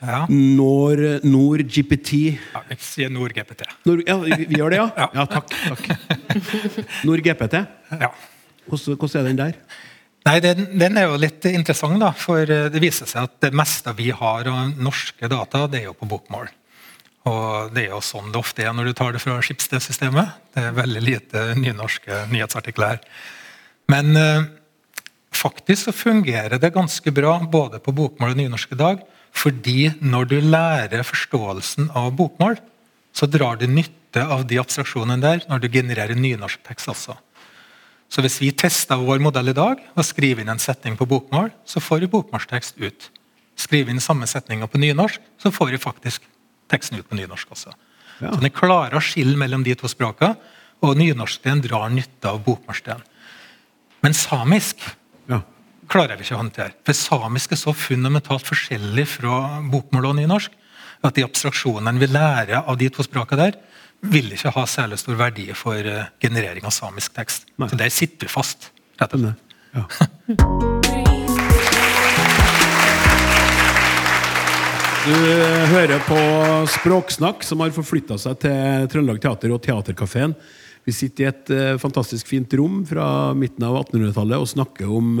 [0.00, 0.24] ja.
[0.28, 2.12] Nord, NordGPT.
[2.54, 3.66] Ja, Vi sier NordGPT.
[3.88, 4.88] Nord, ja, vi, vi, gjør det, ja?
[5.02, 5.08] ja?
[5.20, 5.54] ja takk.
[5.68, 6.84] takk.
[7.08, 7.60] NordGPT.
[7.92, 8.12] Ja.
[8.70, 9.58] Hvordan, hvordan, er den der?
[10.28, 13.54] Nei, den, den, er jo litt interessant, da, for eh, det viser seg at det
[13.56, 16.50] meste vi har av norske data, det er jo på bokmål.
[17.28, 20.36] Og Det er jo sånn det ofte er når du tar det fra Skipsted-systemet.
[20.54, 23.00] Det er veldig lite nynorske nyhetsartikler.
[23.92, 24.48] Men eh,
[25.36, 29.02] faktisk så fungerer det ganske bra både på bokmål og nynorsk i dag.
[29.36, 32.58] Fordi når du lærer forståelsen av bokmål,
[33.12, 37.16] så drar du nytte av de abstraksjonene der når du genererer nynorsk tekst også.
[38.10, 41.52] Så hvis vi tester vår modell i dag og skriver inn en setning på bokmål,
[41.64, 43.10] så får vi bokmålstekst ut.
[43.60, 46.26] Skriver inn samme setninga på nynorsk, så får vi faktisk
[46.70, 47.74] teksten ut på nynorsk også.
[48.20, 48.32] Ja.
[48.32, 50.34] Så Den klarer å skille mellom de to språka,
[50.80, 53.04] og nynorsken drar nytte av bokmålsdelen.
[54.00, 54.80] Men samisk.
[55.90, 56.76] Klarer vi ikke å håndtere.
[56.86, 60.56] For samisk er så fundamentalt forskjellig fra bokmål og nynorsk
[61.06, 63.58] at de abstraksjonene vi lærer av de to språkene der,
[64.00, 67.48] vil ikke ha særlig stor verdi for uh, generering av samisk tekst.
[67.60, 67.68] Nei.
[67.68, 68.70] Så der sitter vi fast.
[69.00, 69.38] rett og slett.
[69.76, 69.84] Ja.
[75.00, 76.16] Du hører på
[76.68, 80.34] Språksnakk, som har forflytta seg til Trøndelag Teater og Teaterkafeen.
[80.84, 85.16] Vi sitter i et eh, fantastisk fint rom fra midten av 1800-tallet og snakker om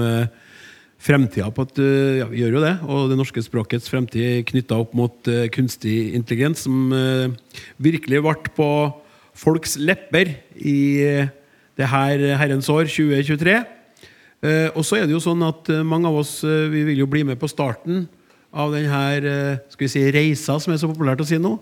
[1.00, 2.72] fremtida på et eh, Ja, vi gjør jo det.
[2.86, 7.32] Og det norske språkets fremtid knytta opp mot eh, kunstig intelligens, som eh,
[7.80, 8.68] virkelig ble på
[9.40, 10.76] folks lepper i
[11.80, 13.54] det her herrens år 2023.
[14.44, 17.24] Eh, og så er det jo sånn at mange av oss vi vil jo bli
[17.28, 18.06] med på starten
[18.50, 21.54] av denne skal vi si, reisa, som er så populært å si nå.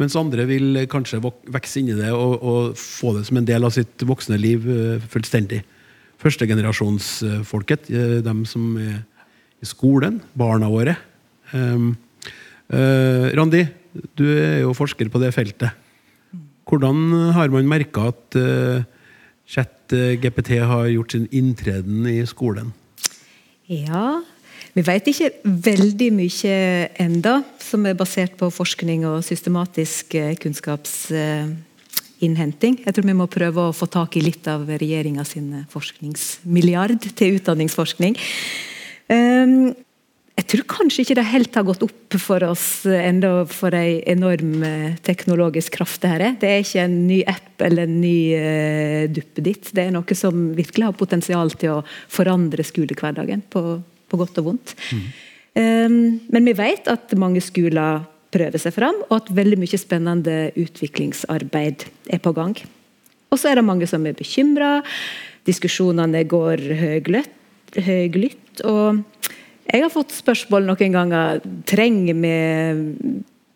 [0.00, 3.48] Mens andre vil kanskje vok- vokse inn i det og, og få det som en
[3.48, 4.64] del av sitt voksne liv
[5.12, 5.62] fullstendig.
[6.22, 9.00] Førstegenerasjonsfolket, de dem som er
[9.62, 10.96] i skolen, barna våre.
[11.52, 11.94] Um,
[12.72, 13.62] eh, Randi,
[14.18, 15.70] du er jo forsker på det feltet.
[16.66, 18.84] Hvordan har man merka at uh,
[19.50, 22.70] chat-GPT har gjort sin inntreden i skolen?
[23.68, 24.22] Ja,
[24.72, 26.54] vi vet ikke veldig mye
[27.02, 30.32] enda som er basert på forskning og systematisk eh,
[32.22, 32.82] kunnskapsinnhenting.
[32.86, 37.38] Jeg tror vi må prøve å få tak i litt av regjeringa sin forskningsmilliard til
[37.38, 38.16] utdanningsforskning.
[39.08, 39.74] Um,
[40.32, 44.62] jeg tror kanskje ikke det helt har gått opp for oss enda for ei enorm
[44.64, 46.38] eh, teknologisk kraft det her er.
[46.40, 49.74] Det er ikke en ny app eller en ny uh, duppeditt.
[49.76, 53.62] Det er noe som virkelig har potensial til å forandre skolehverdagen på,
[54.08, 54.74] på godt og vondt.
[55.52, 58.00] Um, men vi vet at mange skoler
[58.32, 62.56] prøver seg fram, og at veldig mye spennende utviklingsarbeid er på gang.
[63.32, 64.80] Og så er det mange som er bekymra.
[65.48, 68.64] Diskusjonene går høylytt.
[68.64, 69.04] og
[69.72, 72.32] jeg har fått spørsmål noen ganger trenger vi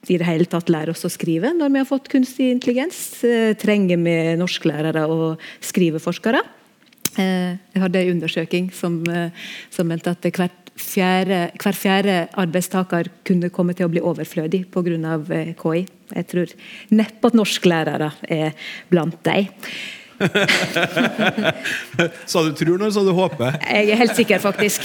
[0.06, 3.24] i det hele tatt lære oss å skrive når vi har fått kunstig intelligens.
[3.26, 6.44] Eh, Trenger vi norsklærere og skriveforskere?
[7.18, 9.30] Eh, Jeg hadde en undersøking som, eh,
[9.70, 15.20] som mente at hvert fjerde, hver fjerde arbeidstaker kunne komme til å bli overflødig pga.
[15.56, 15.84] KI.
[16.14, 16.52] Jeg tror
[16.94, 19.48] neppe at norsklærere er blant dem.
[22.30, 23.56] Sa du tror nå, sa du håper?
[23.60, 24.80] Jeg er helt sikker, faktisk.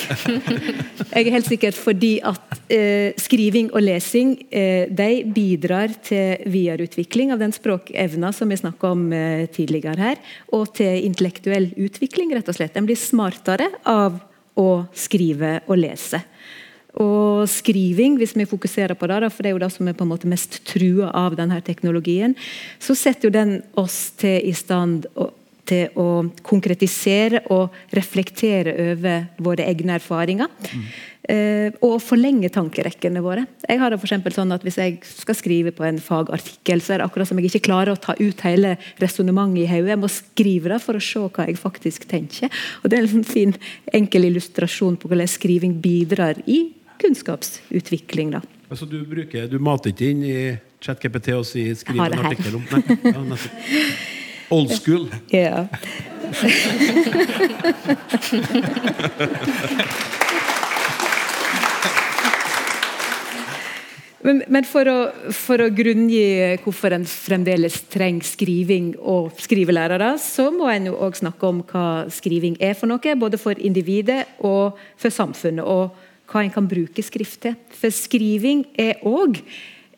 [1.12, 7.32] Jeg er helt sikker fordi at eh, skriving og lesing eh, de bidrar til videreutvikling
[7.36, 10.18] av den språkevna som vi snakka om eh, tidligere her,
[10.56, 12.78] og til intellektuell utvikling, rett og slett.
[12.80, 14.12] En blir smartere av
[14.62, 16.22] å skrive og lese.
[17.00, 20.04] Og skriving, hvis vi fokuserer på det, for det er jo det som er på
[20.04, 22.36] en måte mest trua av denne teknologien,
[22.84, 25.08] så setter jo den oss til i stand
[25.72, 26.08] til å
[26.44, 30.52] konkretisere og reflektere over våre egne erfaringer.
[30.68, 31.02] Eh,
[31.82, 33.46] og forlenge tankerekkene våre.
[33.64, 36.98] Jeg har det for sånn at Hvis jeg skal skrive på en fagartikkel, så er
[37.00, 39.94] det akkurat som jeg ikke klarer å ta ut hele resonnementet i hodet.
[39.94, 42.50] Jeg må skrive det for å se hva jeg faktisk tenker.
[42.84, 43.56] Og Det er en sånn fin,
[43.94, 48.32] enkel illustrasjon på hvordan skriving bidrar i kunnskapsutvikling.
[48.32, 48.42] da.
[48.70, 52.64] Altså du, bruker, du mater ikke inn i ChatGPT og sier skriv en artikkel om
[52.72, 52.82] Nei.
[53.04, 53.22] Ja.
[54.52, 55.08] Old school.
[55.32, 55.68] Ja.
[64.22, 64.98] Men, men for, å,
[65.34, 71.18] for å grunngi hvorfor en fremdeles trenger skriving og skrivelærere, så må en jo òg
[71.18, 75.66] snakke om hva skriving er for noe, både for individet og for samfunnet.
[75.66, 77.58] Og hva en kan bruke skrift til.
[77.76, 79.42] For skriving er òg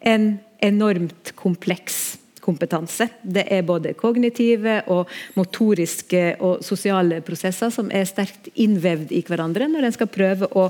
[0.08, 3.08] en enormt kompleks kompetanse.
[3.24, 9.70] Det er både kognitive og motoriske og sosiale prosesser som er sterkt innvevd i hverandre
[9.72, 10.68] når en skal prøve å,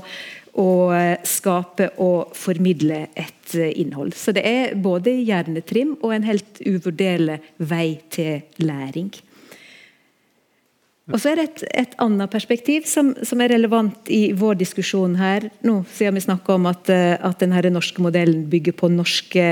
[0.60, 0.70] å
[1.26, 4.14] skape og formidle et innhold.
[4.14, 9.10] Så det er både hjernetrim og en helt uvurderlig vei til læring.
[11.12, 15.18] Og så er det et, et annet perspektiv som, som, er relevant i vår diskusjon
[15.20, 15.50] her.
[15.66, 19.44] nå, Siden vi snakker om at, eh, at denne norske modellen bygger på norske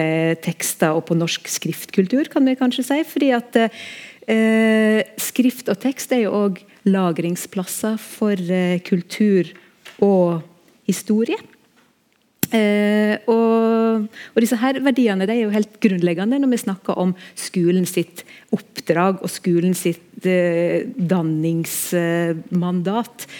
[0.44, 2.98] tekster og på norsk skriftkultur, kan vi kanskje si.
[3.04, 9.52] fordi at eh, skrift og tekst er jo òg lagringsplasser for eh, kultur
[10.00, 10.40] og
[10.92, 11.40] historie.
[12.52, 17.86] Eh, og, og, disse her verdiene er jo helt grunnleggende når vi snakker om skolen
[17.88, 23.24] sitt oppdrag og skolen sitt eh, danningsmandat.
[23.24, 23.30] Um,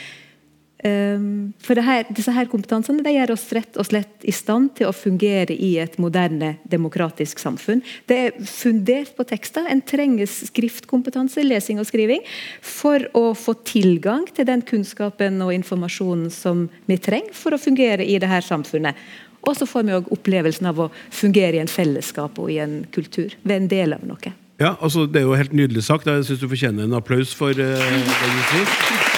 [0.82, 4.94] for her, disse her kompetansene de gjør oss rett og slett i stand til å
[4.96, 7.84] fungere i et moderne demokratisk samfunn.
[8.10, 9.68] Det er fundert på tekster.
[9.70, 12.24] En trenger skriftkompetanse, lesing og skriving,
[12.66, 18.02] for å få tilgang til den kunnskapen og informasjonen som vi trenger for å fungere
[18.02, 18.98] i dette samfunnet.
[19.42, 22.82] Og så får vi òg opplevelsen av å fungere i en fellesskap og i en
[22.94, 23.34] kultur.
[23.42, 24.34] Være en del av noe.
[24.62, 26.06] Ja, altså Det er jo helt nydelig sagt.
[26.06, 29.12] Jeg syns du fortjener en applaus for uh, det du sier.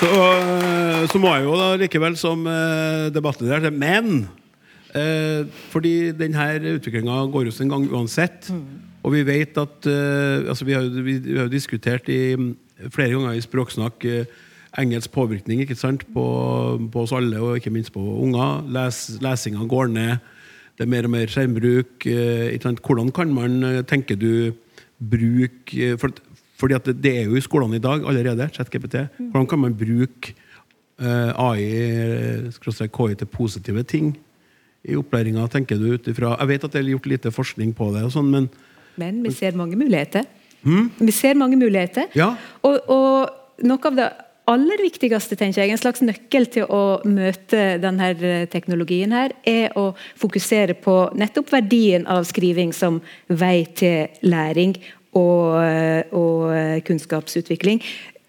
[0.00, 4.22] Så, uh, så, må jeg jo da likevel som uh, debattleder Men
[4.96, 6.46] uh, fordi denne
[6.78, 8.48] utviklinga går jo sin gang uansett.
[8.48, 8.64] Mm.
[9.04, 12.36] Og vi vet at altså vi, har, vi, vi, har, jo diskutert i,
[12.92, 14.04] flere ganger i Språksnakk
[14.78, 16.24] engelsk påvirkning ikke sant, på,
[16.92, 18.60] på, oss alle, og ikke minst på unger.
[18.74, 20.18] Les, lesinga går ned.
[20.78, 22.06] Det er mer og mer skjermbruk.
[22.06, 24.52] Eh, Hvordan kan man, eh, tenker du,
[25.00, 26.12] bruke for,
[26.60, 28.50] fordi det er jo i skolene i dag allerede.
[28.52, 29.06] ChatGPT.
[29.18, 30.34] Hvordan kan man bruke
[31.00, 34.12] eh, AI KI til positive ting
[34.84, 37.90] i opplæringa, tenker du ut ifra Jeg vet at det er gjort lite forskning på
[37.92, 38.48] det, og sånn, men
[39.00, 40.24] Men vi ser mange muligheter.
[40.62, 40.90] Mm?
[40.98, 42.10] Vi ser mange muligheter.
[42.14, 42.34] Ja.
[42.66, 44.08] Og, og noe av det
[44.50, 49.76] aller viktigste, tenker jeg, en slags nøkkel til å møte denne eh, teknologien, her, er
[49.78, 54.76] å fokusere på nettopp verdien av skriving som vei til læring
[55.16, 57.82] og, eh, og eh, kunnskapsutvikling.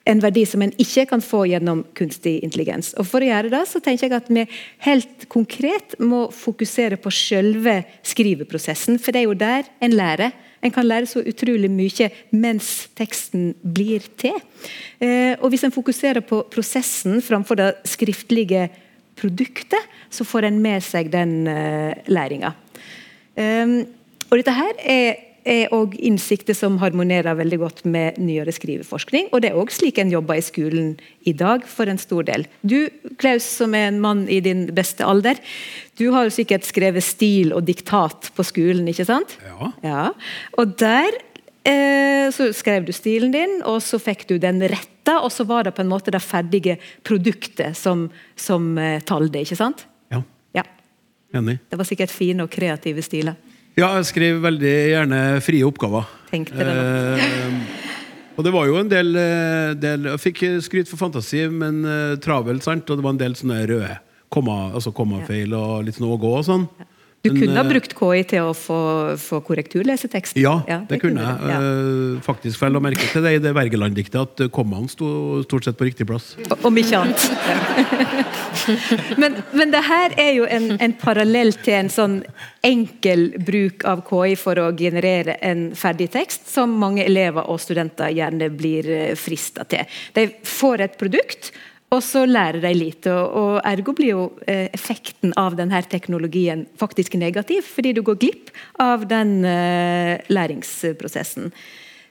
[0.09, 2.95] En verdi som en ikke kan få gjennom kunstig intelligens.
[2.97, 4.47] Og For å gjøre det, så tenker jeg at vi
[4.87, 8.97] helt konkret må fokusere på selve skriveprosessen.
[8.97, 10.33] For det er jo der en lærer.
[10.61, 14.41] En kan lære så utrolig mye mens teksten blir til.
[14.99, 18.69] Eh, og Hvis en fokuserer på prosessen framfor det skriftlige
[19.21, 21.45] produktet, så får en med seg den
[22.09, 22.55] læringa.
[23.37, 29.29] Og dette her er er òg innsikter som harmonerer veldig godt med nyere skriveforskning.
[29.31, 30.93] Og det er òg slik en jobber i skolen
[31.27, 32.45] i dag, for en stor del.
[32.61, 32.89] Du,
[33.21, 35.41] Klaus, som er en mann i din beste alder,
[35.99, 39.37] du har jo sikkert skrevet stil og diktat på skolen, ikke sant?
[39.45, 39.71] Ja.
[39.85, 40.05] ja.
[40.61, 41.09] Og der
[41.67, 45.65] eh, så skrev du stilen din, og så fikk du den retta, og så var
[45.65, 46.77] det på en måte det ferdige
[47.07, 49.85] produktet som, som eh, talte, ikke sant?
[50.13, 50.21] Ja.
[50.57, 50.67] ja.
[51.37, 51.59] Enig.
[51.69, 53.39] Det var sikkert fine og kreative stiler.
[53.81, 56.09] Ja, jeg skriver veldig gjerne frie oppgaver.
[56.29, 56.73] Tenkte det
[57.17, 57.79] eh,
[58.37, 62.13] og det var jo en del, eh, del Jeg fikk skryt for fantasi, men uh,
[62.21, 62.87] travelt, sant?
[62.87, 63.97] Og det var en del sånne røde
[64.31, 66.63] komma, altså kommafeil og litt sånn å gå og sånn.
[66.79, 66.87] Ja.
[67.21, 68.79] Du kunne ha eh, brukt KI til å få,
[69.21, 70.39] få korrekturlesetekst?
[70.41, 71.51] Ja, ja, det, det kunne jeg.
[71.51, 71.59] Ja.
[71.61, 75.67] Uh, faktisk, for jeg la merke til det i det Wergeland-diktet, at kommaen sto stort
[75.67, 76.33] sett på riktig plass.
[76.65, 77.27] Om ikke annet.
[79.21, 82.17] men, men det her er jo en, en, parallell til en sånn
[82.65, 88.09] enkel bruk av KI for å generere en ferdig tekst, som mange elever og studenter
[88.17, 89.85] gjerne blir eh, frista til.
[90.17, 90.25] De
[90.57, 91.53] får et produkt
[91.91, 93.11] og så lærer de lite.
[93.11, 98.53] Og, ergo blir jo eh, effekten av denne teknologien faktisk negativ, fordi du går glipp
[98.79, 101.51] av den eh, læringsprosessen.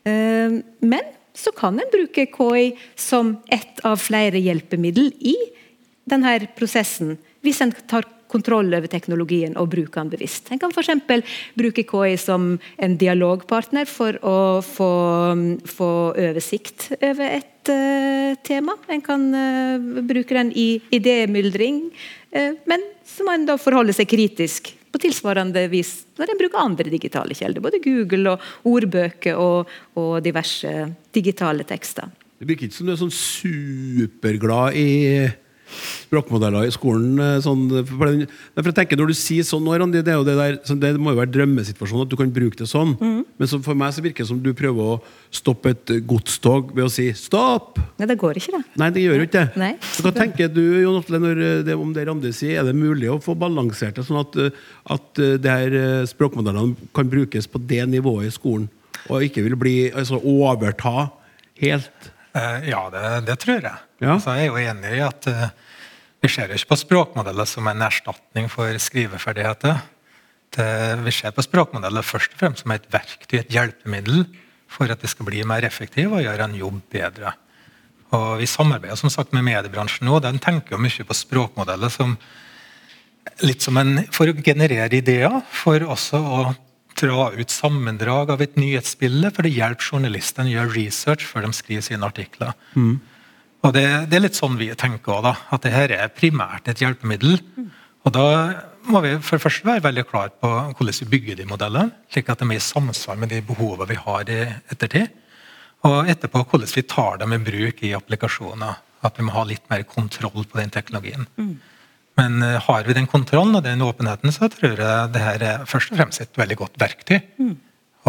[0.05, 5.37] Eh, men så kan en bruke KI som ett av flere hjelpemiddel i
[6.11, 10.51] denne prosessen, hvis en tar kontroll over teknologien og bruke den bevisst.
[10.51, 11.27] En kan f.eks.
[11.59, 14.91] bruke KI som en dialogpartner for å få,
[15.69, 18.77] få oversikt over et uh, tema.
[18.89, 21.87] En kan uh, bruke den i idémyldring,
[22.37, 26.63] uh, men så må en da forholde seg kritisk på tilsvarende vis når en bruker
[26.63, 27.63] andre digitale kilder.
[27.63, 30.73] Både Google og ordbøker og, og diverse
[31.15, 32.11] digitale tekster.
[32.41, 34.89] Det virker ikke som du er sånn superglad i
[36.11, 37.15] språkmodeller i skolen.
[37.21, 40.37] Eh, sånn, for, den, for jeg tenker Når du sier sånn, nå, Randi, det, det,
[40.39, 42.97] der, så det, må jo være drømmesituasjonen at du kan bruke det sånn.
[42.99, 43.21] Mm.
[43.41, 44.99] Men så for meg så virker det som du prøver å
[45.35, 47.81] stoppe et godstog ved å si 'stopp'.
[48.01, 48.63] Nei, det går ikke, det.
[48.83, 49.71] Nei, det gjør jo ikke det.
[49.95, 52.61] Så hva tenker du Jon Atle, når eh, det, om det Randi sier?
[52.61, 57.11] Er det mulig å få balansert det, sånn at, eh, at det her språkmodellene kan
[57.11, 58.69] brukes på det nivået i skolen,
[59.09, 61.11] og ikke vil bli, altså overta
[61.63, 62.11] helt?
[62.35, 63.90] Ja, det, det tror jeg.
[64.01, 64.17] Ja.
[64.21, 65.49] Så jeg er jo enig i at uh,
[66.21, 69.83] vi ser ikke på språkmodeller som en erstatning for skriveferdigheter.
[70.57, 70.71] Det,
[71.05, 74.25] vi ser på språkmodeller først og fremst som et verktøy, et hjelpemiddel,
[74.71, 77.35] for at det skal bli mer effektivt og gjøre en jobb bedre.
[78.17, 80.19] Og Vi samarbeider som sagt med mediebransjen nå.
[80.23, 82.17] Den tenker jo mye på språkmodeller som
[83.45, 86.41] litt som en, for å generere ideer, for også å
[87.01, 89.31] dra ut sammendrag av et nyhetsbilde.
[89.35, 92.53] For det hjelper journalistene å gjøre research før de skriver sine artikler.
[92.75, 92.99] Mm.
[93.61, 97.39] Og det, det, er litt sånn vi tenker da, at dette er primært et hjelpemiddel.
[98.07, 98.27] Og da
[98.89, 102.31] må vi for det første være veldig klar på hvordan vi bygger de modellene, slik
[102.33, 104.39] at de er i samsvar med de behovene vi har i
[104.73, 105.11] ettertid.
[105.89, 108.81] Og etterpå hvordan vi tar dem i bruk i applikasjoner.
[109.05, 111.29] At vi må ha litt mer kontroll på den teknologien.
[112.21, 115.69] Men uh, har vi den kontrollen og den åpenheten, så tror jeg det her er
[115.69, 117.21] først og fremst et veldig godt verktøy.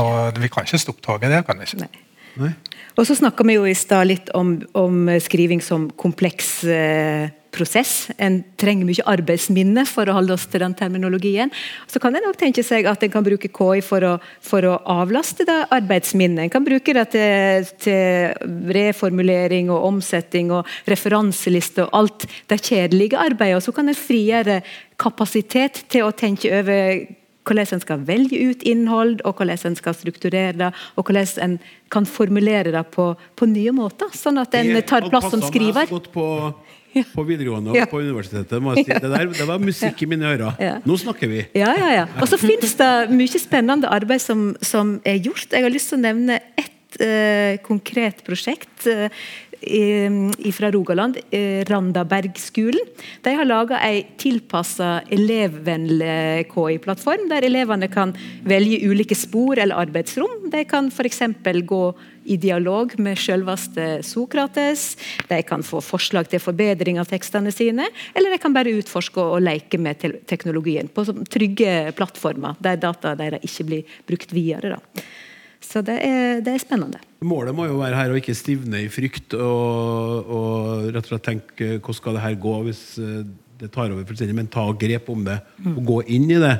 [0.02, 1.86] Og vi kan ikke stoppe toget, det kan vi ikke.
[1.86, 2.11] Nei.
[3.00, 8.10] Og så snakka vi jo i stad litt om, om skriving som kompleks eh, prosess.
[8.18, 11.52] En trenger mye arbeidsminne for å holde oss til den terminologien.
[11.92, 14.14] Så kan en også tenke seg at en kan bruke KI for å,
[14.44, 16.46] for å avlaste det arbeidsminnet.
[16.46, 23.20] En kan bruke det til, til reformulering og omsetting og referanseliste og alt det kjedelige
[23.20, 23.60] arbeidet.
[23.60, 24.62] Og så kan en frigjøre
[25.02, 29.96] kapasitet til å tenke over hvordan en skal velge ut innhold, og hvordan en skal
[29.98, 31.56] strukturere det, og hvordan en
[31.92, 34.12] kan formulere det på, på nye måter.
[34.16, 35.88] Sånn at en tar plass som skriver.
[35.88, 36.26] Jeg godt På,
[37.16, 37.86] på videregående og Ja.
[37.88, 38.52] på universitetet.
[38.76, 38.84] si.
[38.84, 40.58] Det, der, det var musikk i mine ører.
[40.60, 40.74] Ja.
[40.86, 41.46] Nå snakker vi.
[41.56, 42.06] Ja, ja, ja.
[42.22, 45.48] Og så finnes det mye spennende arbeid som, som er gjort.
[45.52, 49.08] Jeg har lyst til å nevne ett eh, konkret prosjekt eh,
[50.53, 51.18] fra Rogaland.
[51.70, 52.88] Randabergskolen.
[53.22, 58.16] De har laga ei tilpassa elevvennlig KI-plattform, der elevene kan
[58.47, 60.49] velge ulike spor eller arbeidsrom.
[60.51, 61.22] De kan f.eks.
[61.66, 61.84] gå
[62.24, 64.97] i dialog med selveste Sokrates.
[65.30, 69.41] De kan få forslag til forbedring av tekstene sine, eller de kan bare utforske og
[69.45, 74.78] leke med teknologien på trygge plattformer, der data deres ikke blir brukt videre.
[74.78, 75.05] Da.
[75.62, 76.99] Så det er, det er spennende.
[77.22, 81.28] Målet må jo være her å ikke stivne i frykt og, og rett og slett
[81.28, 83.22] tenke hvordan skal det her gå hvis eh,
[83.62, 86.55] det tar over fullstendig, men ta grep om det og gå inn i det.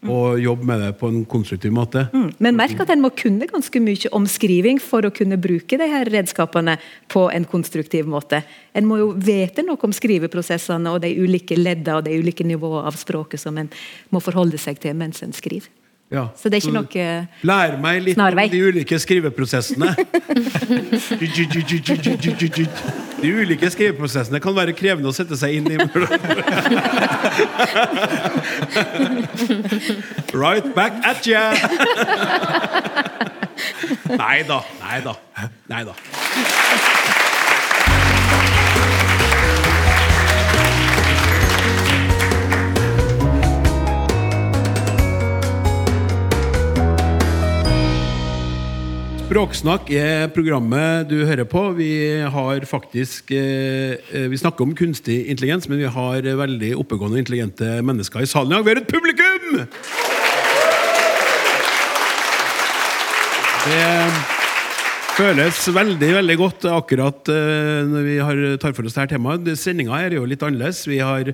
[0.00, 2.06] Og jobbe med det på en konstruktiv måte.
[2.16, 2.30] Mm.
[2.40, 6.08] Men merk at en må kunne ganske mye omskriving for å kunne bruke de her
[6.08, 6.78] redskapene
[7.12, 8.40] på en konstruktiv måte.
[8.72, 12.88] En må jo vite noe om skriveprosessene og de ulike leddene og de ulike nivåene
[12.88, 13.68] av språket som en
[14.08, 15.68] må forholde seg til mens en skriver.
[16.10, 16.24] Ja.
[16.34, 16.90] Så det er ikke noe
[17.46, 18.48] Lær meg litt Snarvei.
[18.48, 19.94] om de ulike skriveprosessene.
[23.20, 25.76] De ulike skriveprosessene kan være krevende å sette seg inn i.
[30.34, 31.52] Right back at ya!
[34.20, 34.60] Nei da.
[34.80, 35.14] Nei da.
[35.68, 35.92] Nei da.
[49.30, 51.60] Språksnakk er programmet du hører på.
[51.76, 57.14] Vi har faktisk eh, eh, Vi snakker om kunstig intelligens, men vi har veldig oppegående
[57.14, 58.64] og intelligente mennesker i salen i dag.
[58.66, 59.46] Vi har et publikum!
[63.68, 63.86] Det
[65.14, 68.18] føles veldig veldig godt akkurat eh, når vi
[68.58, 69.46] tar for oss dette temaet.
[69.54, 70.82] Sendinga er jo litt annerledes.
[70.90, 71.30] Vi har,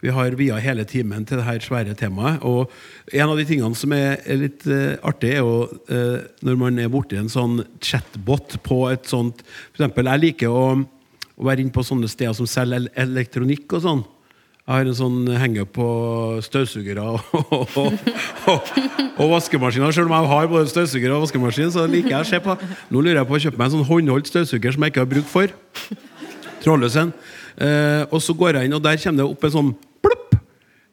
[0.00, 2.44] vi har via hele timen til dette svære temaet.
[2.46, 2.70] Og
[3.12, 6.92] en av de tingene som er litt uh, artig, er jo uh, når man er
[6.92, 11.74] borti en sånn chatbot på et sånt For eksempel, jeg liker å, å være inne
[11.74, 14.06] på sånne steder som selger elektronikk og sånn.
[14.68, 15.84] Jeg har en sånn henger på
[16.44, 17.94] støvsugere og, og,
[18.52, 18.72] og,
[19.16, 19.94] og vaskemaskiner.
[19.96, 22.56] Selv om jeg har både støvsuger og vaskemaskin, så liker jeg å se på.
[22.92, 25.10] Nå lurer jeg på å kjøpe meg en sånn håndholdt støvsuger som jeg ikke har
[25.10, 25.56] bruk for.
[26.60, 27.14] Trådløs en.
[27.58, 29.72] Eh, og så går jeg inn, og der kommer det opp en sånn.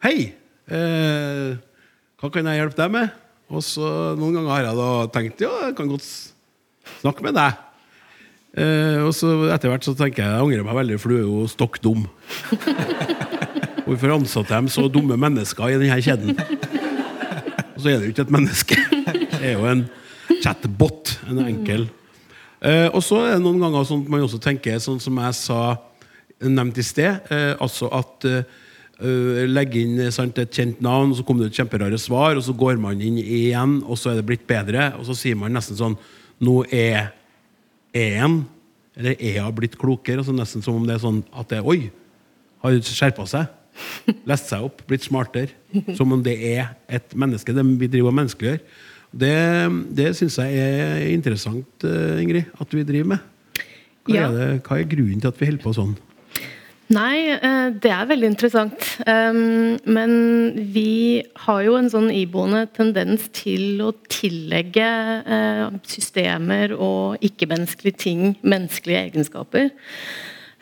[0.06, 0.36] Hei!
[0.70, 1.56] Eh,
[2.22, 3.14] hva kan jeg hjelpe deg med?
[3.49, 6.06] Og så Noen ganger har jeg da tenkt ja, jeg kan godt
[6.99, 7.56] snakke med deg.
[8.53, 11.24] Eh, og så etter hvert så tenker jeg jeg angrer meg veldig, for du er
[11.24, 12.03] jo stokk dum.
[13.88, 16.38] Hvorfor ansatte de så dumme mennesker i denne kjeden?
[16.38, 18.78] Og så er det jo ikke et menneske.
[19.08, 19.82] Det er jo en
[20.43, 21.16] chatbot.
[21.32, 21.88] En enkel.
[22.62, 25.39] Eh, og så er det noen ganger sånn at man også tenker, sånn som jeg
[25.39, 25.64] sa
[26.45, 28.62] nevnt i sted, eh, altså at eh,
[29.00, 32.43] eh, legge inn sant, et kjent navn, og så kommer det et kjemperare svar, og
[32.46, 35.54] så går man inn igjen, og så er det blitt bedre, og så sier man
[35.56, 35.98] nesten sånn
[36.43, 37.14] Nå er
[37.96, 38.41] er-en,
[38.98, 40.20] eller er-a blitt klokere?
[40.20, 41.86] Altså nesten som om det er sånn at det Oi!
[42.64, 43.46] Har skjerpa seg.
[44.28, 45.52] Lest seg opp, blitt smartere.
[45.96, 47.54] Som om det er et menneske.
[47.56, 48.60] Det vi driver og menneskeliggjør.
[49.16, 49.32] Det,
[49.96, 53.30] det syns jeg er interessant, eh, Ingrid, at vi driver med.
[54.06, 54.26] Hva, Ja.
[54.28, 55.93] er det, hva er grunnen til at vi holder på sånn?
[56.94, 58.84] Nei, eh, det er veldig interessant.
[59.06, 60.12] Men
[60.74, 68.24] vi har jo en sånn iboende tendens til å tillegge eh, systemer og ikke-menneskelige ting
[68.46, 69.72] menneskelige egenskaper.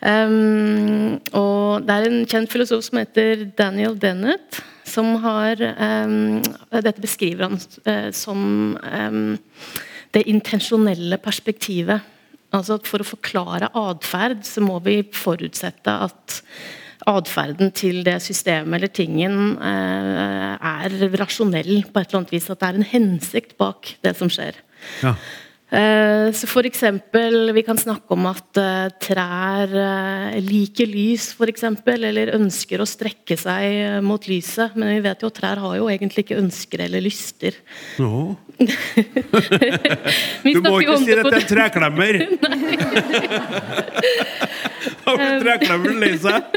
[0.04, 7.56] Og det er en kjent filosof som heter Daniel Dennett, som har Dette beskriver han
[7.88, 8.76] eh, som
[10.14, 12.13] det intensjonelle perspektivet.
[12.54, 16.40] Altså For å forklare atferd så må vi forutsette at
[17.10, 22.50] atferden til det systemet eller tingen eh, er rasjonell på et eller annet vis.
[22.50, 24.56] At det er en hensikt bak det som skjer.
[25.04, 25.12] Ja.
[25.74, 29.72] Eh, så for eksempel, Vi kan snakke om at uh, trær
[30.44, 34.76] liker lys, for eksempel, eller ønsker å strekke seg mot lyset.
[34.78, 37.58] Men vi vet jo at trær har jo egentlig ikke ønsker eller lyster.
[37.98, 38.38] No.
[40.54, 42.14] du må ikke si det til en treklemmer!
[45.04, 46.42] Har blitt treklemmeren lei seg?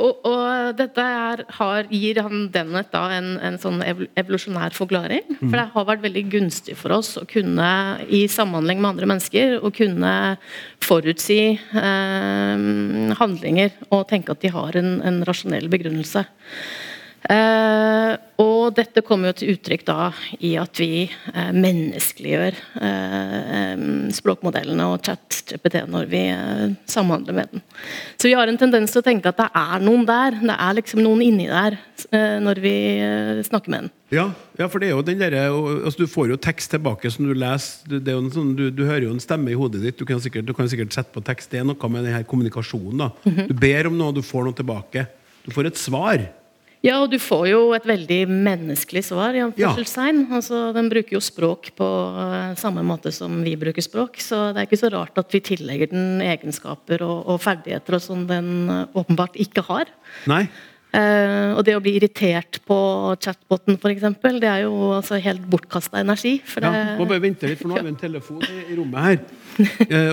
[0.00, 5.24] og, og, dette er, har, gir han Dennett da en, en sånn evolusjonær forklaring.
[5.40, 7.68] For det har vært veldig gunstig for oss å kunne,
[8.08, 10.12] i samhandling med andre mennesker, å kunne
[10.84, 12.56] forutsi eh,
[13.20, 16.22] handlinger og tenke at de har en, en rasjonell begrunnelse.
[17.20, 20.06] Uh, og dette kommer jo til uttrykk da
[20.40, 23.82] i at vi uh, menneskeliggjør uh,
[24.16, 26.22] språkmodellene og chat-GPT når vi
[26.88, 27.64] samhandler med den.
[28.16, 30.38] Så vi har en tendens til å tenke at det er noen der.
[30.40, 31.76] Det er liksom noen inni der
[32.40, 32.74] når vi
[33.44, 33.90] snakker med den.
[34.10, 34.24] Ja,
[34.58, 37.34] ja, for det er jo den der, altså Du får jo tekst tilbake som du
[37.36, 38.00] leser.
[38.00, 40.00] Det er jo sånn, du, du, hører jo en stemme i hodet ditt.
[40.00, 41.52] Du kan sikkert, du kan sikkert sette på tekst.
[41.52, 43.04] Det er noe med denne kommunikasjonen.
[43.04, 43.10] da.
[43.26, 43.46] -hmm.
[43.52, 45.06] Du ber om noe, du får noe tilbake.
[45.44, 46.26] Du får et svar.
[46.80, 49.36] Ja, og du får jo et veldig menneskelig svar.
[49.36, 49.72] i ja.
[49.74, 54.16] altså, Den bruker jo språk på uh, samme måte som vi bruker språk.
[54.24, 58.04] Så det er ikke så rart at vi tillegger den egenskaper og, og ferdigheter og
[58.04, 59.92] sånn den uh, åpenbart ikke har.
[60.30, 60.46] Nei.
[60.90, 62.80] Uh, og det å bli irritert på
[63.20, 64.08] chatboten, f.eks.,
[64.40, 66.38] det er jo altså helt bortkasta energi.
[66.48, 66.72] For det...
[66.72, 69.20] ja, må bare vente litt, for nå har vi en telefon i, i rommet her.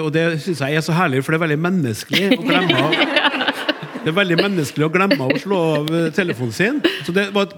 [0.04, 3.46] og det syns jeg er så herlig, for det er veldig menneskelig å glemme
[4.08, 6.78] det er veldig menneskelig å glemme å slå av eh, telefonen sin.
[7.04, 7.52] Så det var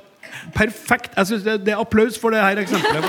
[0.56, 1.14] perfekt.
[1.14, 3.06] Jeg synes det, det, er applaus for det her eksempelet.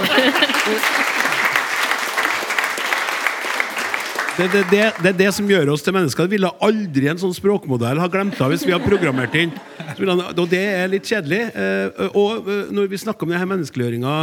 [4.37, 6.29] Det, det, det, det, er det som gjør oss til mennesker.
[6.29, 9.57] Det ville aldri en sånn språkmodell ha glemt av hvis vi har programmert inn.
[10.37, 11.43] Og det er litt kjedelig.
[11.57, 14.23] Eh, og eh, når vi snakker om denne menneskeliggjøringa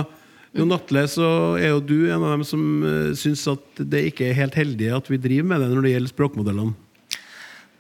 [0.62, 2.62] Jon Atle, så er jo du en av dem som
[3.18, 6.14] syns at det ikke er helt heldig at vi driver med det når det gjelder
[6.14, 6.84] språkmodellene.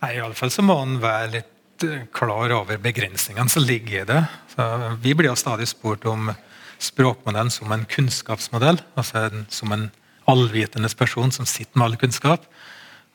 [0.04, 4.04] Nei, i alle fall så må en være litt eh, klar over begrensningene som ligger
[4.04, 4.20] i det.
[4.54, 4.68] Så
[5.02, 6.30] vi blir jo stadig spurt om
[6.78, 8.78] språkmodellen som en kunnskapsmodell.
[8.96, 9.90] altså Som en
[10.30, 12.46] allvitende person som sitter med all kunnskap.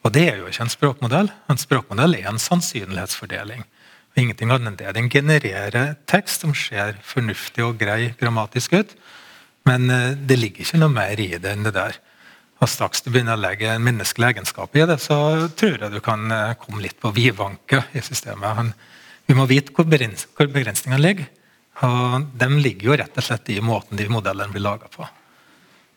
[0.03, 1.30] Og det er jo ikke en språkmodell.
[1.51, 3.62] En språkmodell er en sannsynlighetsfordeling.
[4.12, 4.95] Og ingenting annet enn det.
[4.97, 8.97] Den genererer tekst som ser fornuftig og grei grammatisk ut.
[9.70, 12.03] Men eh, det ligger ikke noe mer i det enn det der.
[12.62, 15.16] Og straks du begynner å legge en menneskelig egenskap i det, så
[15.58, 18.76] tror jeg du kan eh, komme litt på vidvanke i systemet.
[19.26, 21.26] Vi må vite hvor, begrensningene ligger.
[21.82, 25.08] Og de ligger jo rett og slett i måten de modellene blir laga på.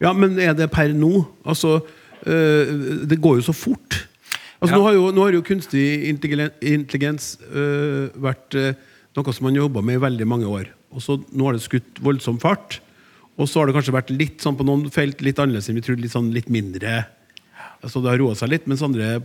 [0.01, 1.11] Ja, men er det per nå?
[1.45, 1.77] Altså,
[2.25, 2.73] øh,
[3.05, 3.99] det går jo så fort.
[4.57, 4.79] Altså, ja.
[4.79, 8.57] nå, har jo, nå, har jo, kunstig intelligens øh, vært
[9.15, 10.73] noe som man har jobba med i veldig mange år.
[10.95, 12.79] Og så Nå har det skutt voldsom fart.
[13.35, 15.83] Og så har det kanskje vært litt sånn på noen felt litt annerledes enn vi
[15.83, 16.05] trodde.
[16.05, 17.03] Litt, sånn, litt mindre
[17.85, 19.19] altså Det har roa seg litt, mens andre,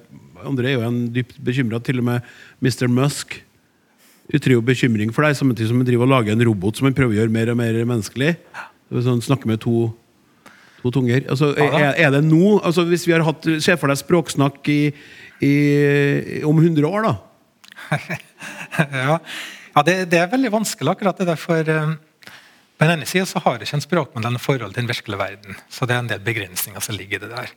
[0.45, 1.79] andre er jo en dypt bekymra.
[1.85, 2.27] Til og med
[2.61, 2.91] Mr.
[2.93, 3.39] Musk
[4.31, 6.97] ytrer jo bekymring for deg, samtidig som han driver og lager en robot som han
[6.97, 8.35] prøver å gjøre mer og mer menneskelig.
[8.91, 9.87] Sånn, snakke med to,
[10.83, 11.25] to tunger.
[11.33, 14.81] Altså, er, er, det nå altså, Hvis vi har hatt Se for deg språksnakk i,
[15.47, 15.55] i,
[16.45, 17.15] om 100 år, da?
[19.07, 19.17] ja,
[19.73, 21.41] ja det, det, er veldig vanskelig, akkurat det der.
[21.41, 21.99] For um
[22.81, 25.57] på den ene sida har ikke en språkmodell noe forhold til den virkelige verden.
[25.69, 27.51] Så det er en del begrensninger som ligger i det der.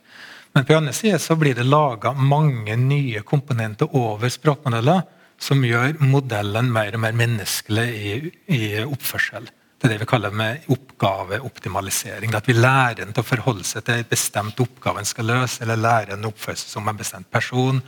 [0.52, 5.00] Men på den andre sida så blir det laga mange nye komponenter over språkmodeller
[5.40, 8.12] som gjør modellen mer og mer menneskelig i,
[8.52, 9.48] i oppførsel.
[9.80, 12.36] Det er det vi kaller med oppgaveoptimalisering.
[12.36, 15.64] At vi lærer en til å forholde seg til en bestemt oppgave en skal løse,
[15.64, 17.80] eller lærer en å oppføre seg som en bestemt person.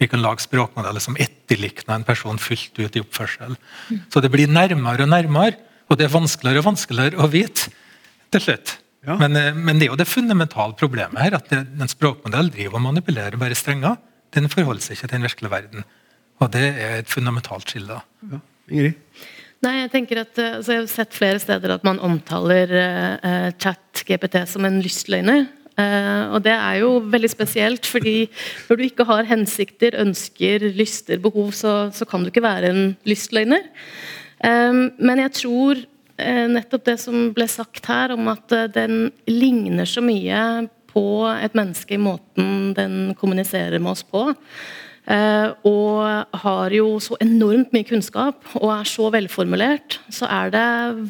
[0.00, 3.60] Vi kan lage språkmodeller som etterlikner en person fullt ut i oppførsel.
[4.08, 5.67] Så det blir nærmere og nærmere.
[5.88, 7.72] Og det er vanskeligere og vanskeligere å vite
[8.34, 8.76] til slutt.
[9.06, 9.16] Ja.
[9.20, 12.86] Men, eh, men, det er jo det fundamentale problemet her, at en språkmodell driver og
[12.90, 13.96] manipulerer bare strenger.
[14.34, 15.84] Den forholder seg ikke til den virkelige verden.
[16.38, 18.00] Og det er et fundamentalt skille.
[18.30, 18.40] Ja.
[18.68, 18.98] Ingrid?
[19.64, 23.48] Nei, jeg tenker at, eh, altså jeg har sett flere steder at man omtaler uh,
[23.58, 25.48] chat-GPT som en lystløgner.
[25.78, 28.28] Uh, og det er jo veldig spesielt, fordi
[28.68, 32.94] når du ikke har hensikter, ønsker, lyster, behov, så, så kan du ikke være en
[33.08, 33.66] lystløgner.
[34.46, 35.80] Ehm, men jeg tror
[36.18, 41.06] eh, nettopp det som ble sagt her, om at eh, den ligner så mye på
[41.30, 44.28] et menneske i måten den kommuniserer med oss på.
[45.08, 50.64] Uh, og har jo så enormt mye kunnskap og er så velformulert, så er det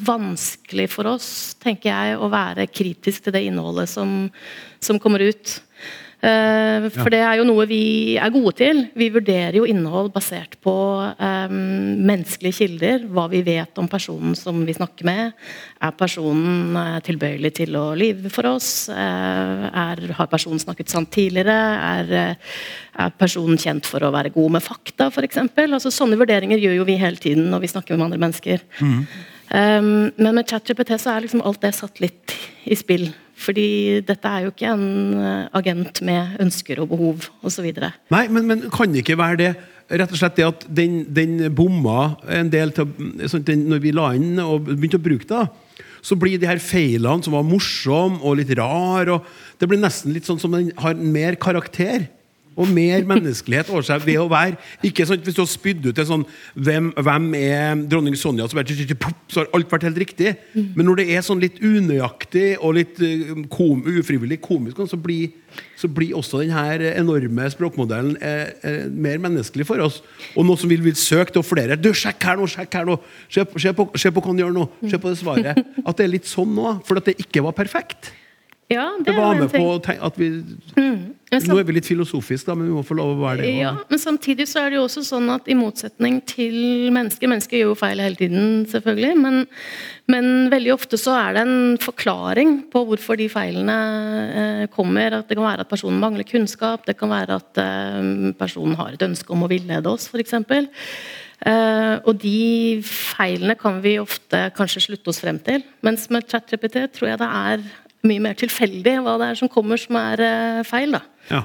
[0.07, 1.27] vanskelig for oss
[1.59, 4.29] tenker jeg, å være kritisk til det innholdet som,
[4.79, 5.57] som kommer ut.
[6.19, 8.81] Eh, for det er jo noe vi er gode til.
[8.97, 10.73] Vi vurderer jo innhold basert på
[11.15, 11.55] um,
[12.09, 13.05] menneskelige kilder.
[13.07, 15.31] Hva vi vet om personen som vi snakker med.
[15.79, 18.89] Er personen uh, tilbøyelig til å lyve for oss?
[18.91, 21.55] Er, har personen snakket sant tidligere?
[21.55, 22.13] Er,
[22.99, 25.39] er, personen kjent for å være god med fakta, f.eks.?
[25.69, 28.67] Altså, sånne vurderinger gjør jo vi hele tiden når vi snakker med andre mennesker.
[28.83, 29.01] Mm.
[29.49, 29.89] Um,
[30.19, 32.35] men med ChatGPT så er liksom alt det satt litt
[32.69, 33.07] i spill.
[33.39, 37.69] Fordi dette er jo ikke en eh, agent med ønsker og behov osv.
[38.11, 39.51] Nei, men, men kan det ikke være det
[39.89, 42.91] rett og slett det at den, den bomma en del til
[43.31, 45.47] sånn, den, Når vi la inn og begynte å bruke det,
[46.05, 49.09] så blir de her feilene som var morsomme og litt rar
[49.59, 52.05] Det blir nesten litt sånn som den har mer karakter
[52.59, 56.01] og mer menneskelighet over seg ved å være ikke sånn, Hvis du har spydd ut
[56.01, 58.59] en sånn hvem, hvem, er dronning Sonja?' Så,
[59.29, 60.35] så har alt vært helt riktig.
[60.75, 65.31] Men når det er sånn litt unøyaktig og litt eh, kom, ufrivillig komisk, så blir,
[65.79, 70.01] så blir også denne enorme språkmodellen eh, eh, mer menneskelig for oss.
[70.35, 71.79] Og noe som vil bli søkt til flere.
[71.79, 72.47] Du, sjekk her nå!
[72.49, 72.99] sjekk her nå,
[73.31, 74.69] se, på, se på hva han gjør nå!
[74.87, 75.67] Se på det svaret.
[75.85, 78.11] At det er litt sånn nå, for at det ikke var perfekt.
[78.69, 79.63] Ja, det, det var med på
[79.97, 80.27] at vi
[80.77, 80.97] mm.
[81.29, 83.51] Nå er vi litt filosofiske, da, men vi må få lov å være det.
[83.61, 87.59] Ja, men samtidig så er det jo også sånn at i motsetning til mennesker Mennesker
[87.59, 89.11] gjør jo feil hele tiden, selvfølgelig.
[89.21, 89.43] Men,
[90.09, 93.77] men veldig ofte så er det en forklaring på hvorfor de feilene
[94.41, 95.19] eh, kommer.
[95.19, 98.97] At det kan være at personen mangler kunnskap, det kan være at eh, personen har
[98.97, 100.37] et ønske om å villede oss, f.eks.
[101.39, 105.61] Uh, og de feilene kan vi ofte kanskje slutte oss frem til.
[105.87, 107.63] Mens med ChatGPT tror jeg det er
[108.07, 110.95] mye mer tilfeldig hva det er som kommer som er uh, feil.
[110.95, 111.01] da.
[111.31, 111.43] Ja.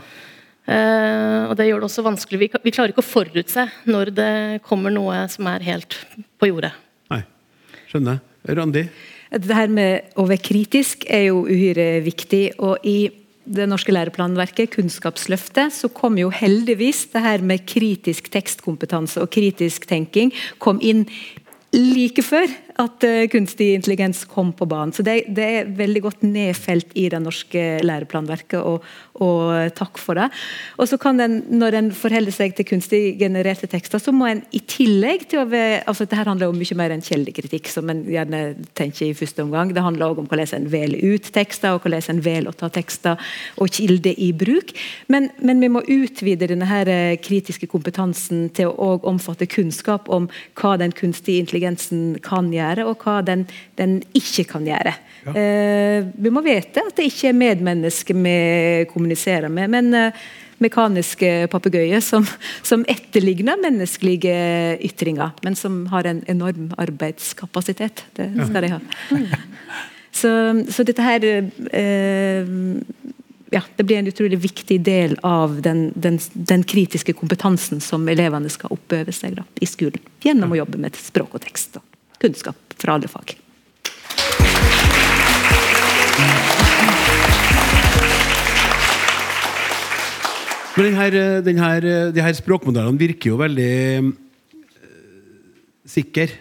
[0.65, 2.41] Uh, og det gjør det også vanskelig.
[2.41, 4.35] Vi, vi, klarer ikke å forutse når det
[4.65, 5.99] kommer noe som er helt
[6.41, 6.73] på jordet.
[7.13, 7.25] Nei,
[7.91, 8.23] skjønner.
[8.45, 8.87] Randi?
[9.35, 12.47] Det her med å være kritisk er jo uhyre viktig.
[12.59, 13.11] og i
[13.45, 19.85] det norske læreplanverket, Kunnskapsløftet, så kom jo heldigvis det her med kritisk tekstkompetanse og kritisk
[19.91, 21.05] tenking kom inn
[21.75, 22.49] like før
[22.81, 24.93] at uh, kunstig intelligens kom på banen.
[24.95, 28.83] Så det, det, er veldig godt nedfelt i det norske læreplanverket, og,
[29.23, 30.27] og takk for det.
[30.83, 34.43] Og så kan den, Når en forholder seg til kunstig genererte tekster, så må en
[34.51, 38.03] i tillegg til å være altså Dette handler om mye mer enn kildekritikk, som en
[38.11, 38.43] gjerne
[38.75, 39.71] tenker i første omgang.
[39.75, 42.71] Det handler også om hvordan en velger ut tekster, og hvordan en velger å ta
[42.75, 43.23] tekster
[43.63, 44.75] og kilder i bruk.
[45.13, 50.27] Men, men, vi må utvide denne her eh, kritiske kompetansen til å omfatte kunnskap om
[50.59, 53.45] hva den kunstige intelligensen kan gjøre gjøre, og hva den,
[53.79, 54.95] den ikke kan gjøre.
[55.25, 55.35] Ja.
[55.41, 58.39] Eh, vi må vite at det ikke er medmennesker vi
[58.91, 60.25] kommuniserer med, men eh,
[60.63, 62.27] mekaniske papegøyer som,
[62.63, 64.37] som, etterligner menneskelige
[64.85, 68.07] ytringer, men som har en enorm arbeidskapasitet.
[68.17, 68.85] Det skal de ha.
[70.15, 70.31] Så,
[70.71, 72.51] så dette her eh,
[73.55, 78.51] ja, det blir en utrolig viktig del av den, den, den kritiske kompetansen som elevene
[78.51, 80.03] skal oppøve seg da, i skolen.
[80.25, 81.79] Gjennom å jobbe med språk og tekst.
[81.79, 81.94] og
[82.25, 83.37] kunnskap fra alle fag.
[90.75, 91.17] Men den her,
[91.47, 94.09] den her, de her språkmodellene virker jo veldig uh,
[95.87, 96.33] sikre.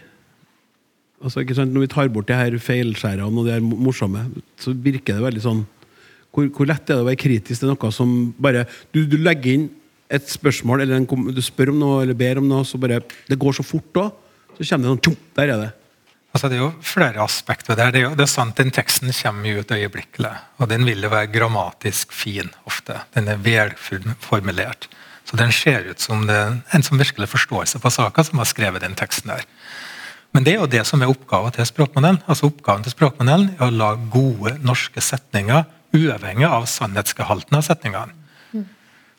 [1.23, 4.25] Altså, Når vi tar bort de her feilskjærene og de her morsomme,
[4.57, 5.63] så virker det veldig sånn
[6.33, 9.53] hvor, hvor, lett er det å være kritisk til noe som bare Du, du legger
[9.53, 9.67] inn
[10.13, 13.37] et spørsmål, eller en, du spør om noe eller ber om noe, så bare Det
[13.39, 14.07] går så fort da.
[14.57, 15.71] Så kommer det sånn tjom, Der er det.
[16.33, 17.91] Altså, det er jo flere aspekter der.
[17.93, 20.33] Det er, jo, det er sant, Den teksten kommer jo ut øyeblikkelig.
[20.57, 23.03] Og den vil jo være grammatisk fin ofte.
[23.13, 24.89] Den er velformulert.
[25.29, 26.39] Så den ser ut som det
[26.73, 29.45] en som virkelig forstår seg på saka, som har skrevet den teksten der.
[30.33, 32.23] Men det er jo det som er oppgaven til språkmodellen.
[32.25, 38.22] Altså Oppgaven til språkmodellen er å lage gode norske setninger uavhengig av sannhetsgehalten av setningene.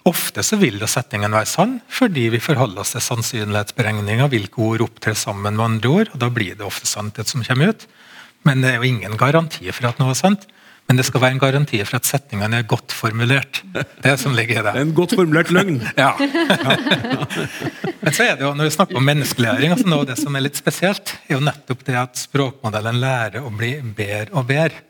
[0.05, 4.29] Ofte så vil jo setningen være sann, fordi vi forholder oss til sannsynlighetsberegninger.
[4.29, 7.73] Hvilke ord opptrer sammen med andre ord, og da blir det ofte sannhet som kommer
[7.73, 7.87] ut.
[8.45, 10.45] Men det er jo ingen garanti for at noe er sant.
[10.85, 13.63] Men det skal være en garanti for at setningene er godt formulert.
[13.73, 14.75] Det er som ligger i det.
[14.83, 15.79] En godt formulert løgn.
[16.03, 16.11] ja.
[18.03, 20.37] Men så er det jo, når vi snakker om menneskelæring, altså noe av det som
[20.37, 24.85] er litt spesielt, er jo nettopp det at språkmodellen lærer å bli bedre og bedre.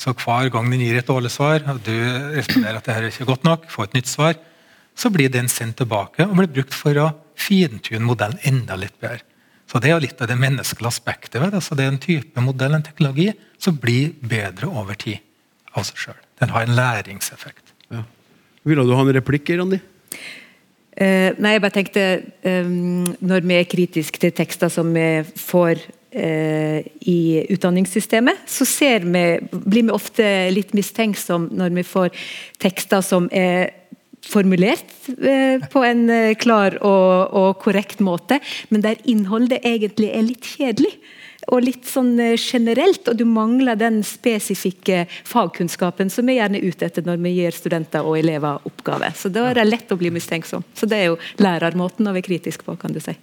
[0.00, 1.94] Så hver gang den gir et dårlig svar, og du
[2.34, 4.34] responderer at det her er ikke godt nok, får et nytt svar,
[4.94, 9.22] så blir den sendt tilbake og blir brukt for å fintune modellen enda litt bedre.
[9.70, 11.58] Så Det er jo litt av det menneskelige aspektet ved det.
[11.62, 15.18] Altså det er en type modell, en teknologi, som blir bedre over tid
[15.74, 16.20] av seg sjøl.
[16.38, 17.72] Den har en læringseffekt.
[17.90, 18.04] Ja.
[18.68, 19.80] Ville du ha en replikk, Randi?
[20.94, 22.02] Uh, nei, jeg bare tenkte
[22.46, 28.64] um, Når vi er kritiske til tekster som vi får eh, i utdanningssystemet, så
[29.02, 32.12] vi, blir vi ofte litt mistenksom når vi får
[32.62, 33.72] tekster som er
[34.24, 40.26] formulert eh, på en eh, klar og, og, korrekt måte, men der innholdet egentlig er
[40.26, 40.92] litt kjedelig
[41.52, 46.70] og litt sånn eh, generelt, og du mangler den spesifikke fagkunnskapen som vi gjerne er
[46.70, 49.12] ute etter når vi gir studenter og elever oppgave.
[49.16, 50.64] Så da er det lett å bli mistenksom.
[50.74, 53.16] Så det er jo lærermåten å være kritisk på, kan du si.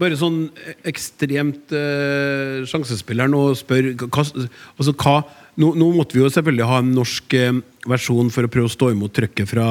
[0.00, 0.44] Bare sånn
[0.88, 5.16] ekstremt eh, sjansespiller nå spør hva, altså hva
[5.60, 7.58] nå, nå, måtte vi jo selvfølgelig ha en norsk eh,
[7.90, 9.66] versjon for å prøve å stå imot trykket fra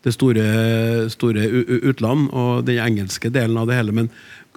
[0.00, 0.44] det store,
[1.12, 1.44] store
[1.90, 3.92] utland og den engelske delen av det hele.
[3.92, 4.08] Men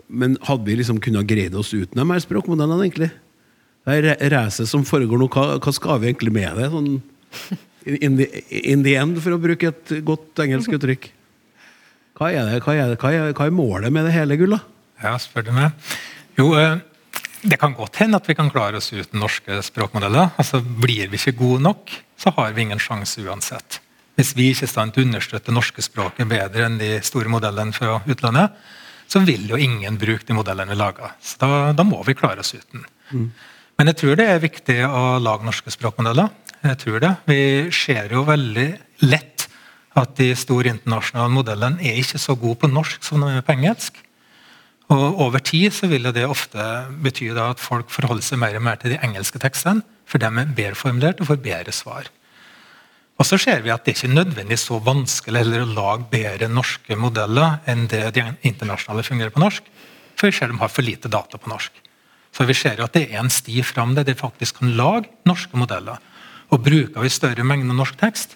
[0.07, 3.09] men hadde vi liksom kunnet greid oss uten de her språkmodellene, egentlig?
[3.83, 6.69] Det er racet som foregår nå, hva, hva, skal vi egentlig med det?
[6.71, 6.91] Sånn,
[7.85, 8.27] in, the,
[8.61, 11.09] in, the, end, for å bruke et godt engelsk uttrykk.
[12.19, 14.61] Hva er, det, hva er, det, hva er, hva er målet med det hele, Gulla?
[15.03, 15.73] Ja, spør du meg.
[16.39, 16.77] Jo, eh,
[17.43, 20.31] det kan godt hende at vi kan klare oss uten norske språkmodeller.
[20.39, 23.81] Altså, Blir vi ikke gode nok, så har vi ingen sjanse uansett.
[24.15, 27.31] Hvis vi ikke er i stand til å understøtte norske språket bedre enn de store
[27.33, 28.53] modellene fra utlandet,
[29.09, 31.15] så vil jo ingen bruke de modellene vi lager.
[31.21, 32.85] Så da, da, må vi klare oss uten.
[33.11, 33.27] Mm.
[33.77, 36.29] Men jeg tror det er viktig å lage norske språkmodeller.
[36.63, 37.11] Jeg tror det.
[37.27, 37.41] Vi
[37.75, 38.69] ser jo veldig
[39.03, 39.47] lett
[39.99, 43.57] at de store internasjonale modellene er ikke så gode på norsk som de er på
[43.57, 43.97] engelsk.
[44.91, 46.59] Og Over tid så vil det ofte
[47.03, 50.51] bety at folk forholder seg mer og mer til de engelske tekstene, for de er
[50.57, 52.09] bedre formulert og får bedre svar.
[53.21, 56.97] Og så ser vi at det ikke er nødvendigvis så vanskelig å lage bedre norske
[56.99, 59.63] modeller enn det de internasjonale fungerer på norsk.
[60.17, 61.71] For vi ser de har for lite data på norsk.
[62.33, 65.57] Så vi ser at det er en sti fram der de faktisk kan lage norske
[65.57, 66.01] modeller.
[66.49, 68.35] Og bruker vi større mengder norsk tekst,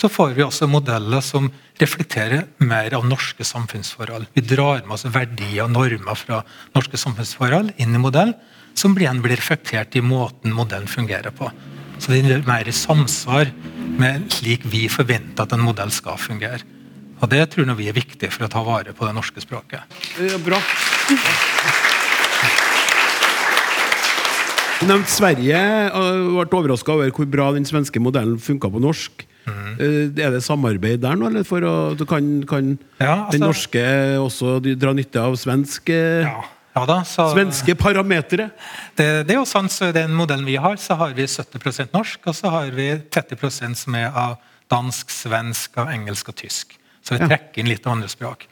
[0.00, 4.30] så får vi også modeller som reflekterer mer av norske samfunnsforhold.
[4.32, 6.40] Vi drar med oss verdier og normer fra
[6.76, 8.32] norske samfunnsforhold inn i modell,
[8.72, 11.50] som igjen blir reflektert i måten modellen fungerer på.
[12.00, 13.50] Så det er mer i samsvar
[14.00, 16.64] med slik vi forventer at en modell skal fungere.
[17.20, 19.84] Og Det tror jeg vi er viktig for å ta vare på det norske språket.
[20.16, 20.56] Ja, bra.
[24.80, 25.60] Du nevnte Sverige
[25.92, 29.26] og ble overraska over hvor bra den svenske modellen funka på norsk.
[29.48, 29.74] Mm.
[30.20, 31.74] Er det samarbeid der nå, eller for å,
[32.08, 33.84] kan, kan ja, altså, den norske
[34.20, 35.92] også dra nytte av svensk?
[35.94, 36.40] Eh, ja.
[36.70, 38.46] Ja da, så, Svenske parametere?
[38.94, 42.28] Det, det, er jo sånn, så den modellen vi har, så har vi 70% norsk,
[42.30, 44.36] og så har vi 30 som er av
[44.70, 46.76] dansk, svensk, av engelsk og tysk.
[47.02, 48.46] Så vi trekker inn litt av andre språk.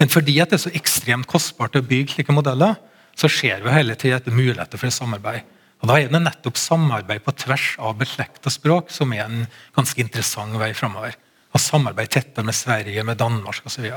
[0.00, 2.74] Men fordi at det er så ekstremt kostbart å bygge slike modeller,
[3.14, 5.46] så ser vi hele tiden etter muligheter for samarbeid.
[5.84, 9.42] Og Da er det nettopp samarbeid på tvers av beslekta språk som er en
[9.76, 11.12] ganske interessant vei framover.
[11.60, 13.90] Samarbeid tettere med Sverige, med Danmark osv.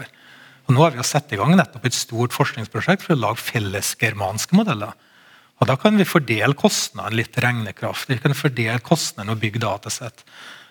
[0.68, 4.60] Nå har vi satt i gang nettopp et stort forskningsprosjekt for å lage felles germanske
[4.60, 4.92] modeller.
[5.62, 8.12] Og Da kan vi fordele kostnadene litt regnekraft.
[8.12, 10.28] Vi kan fordele kostnadene og bygge datasett.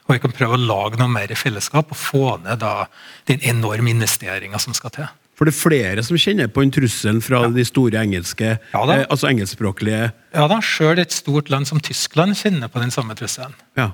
[0.07, 2.91] Og vi kan prøve å lage noe mer i fellesskap og få ned da
[3.25, 5.09] den enorme investeringa som skal til.
[5.37, 7.53] For det er flere som kjenner på en trussel fra ja.
[7.53, 12.37] de store engelske, ja, eh, altså engelskspråklige Ja da, sjøl et stort land som Tyskland
[12.41, 13.57] kjenner på den samme trusselen.
[13.77, 13.91] Ja.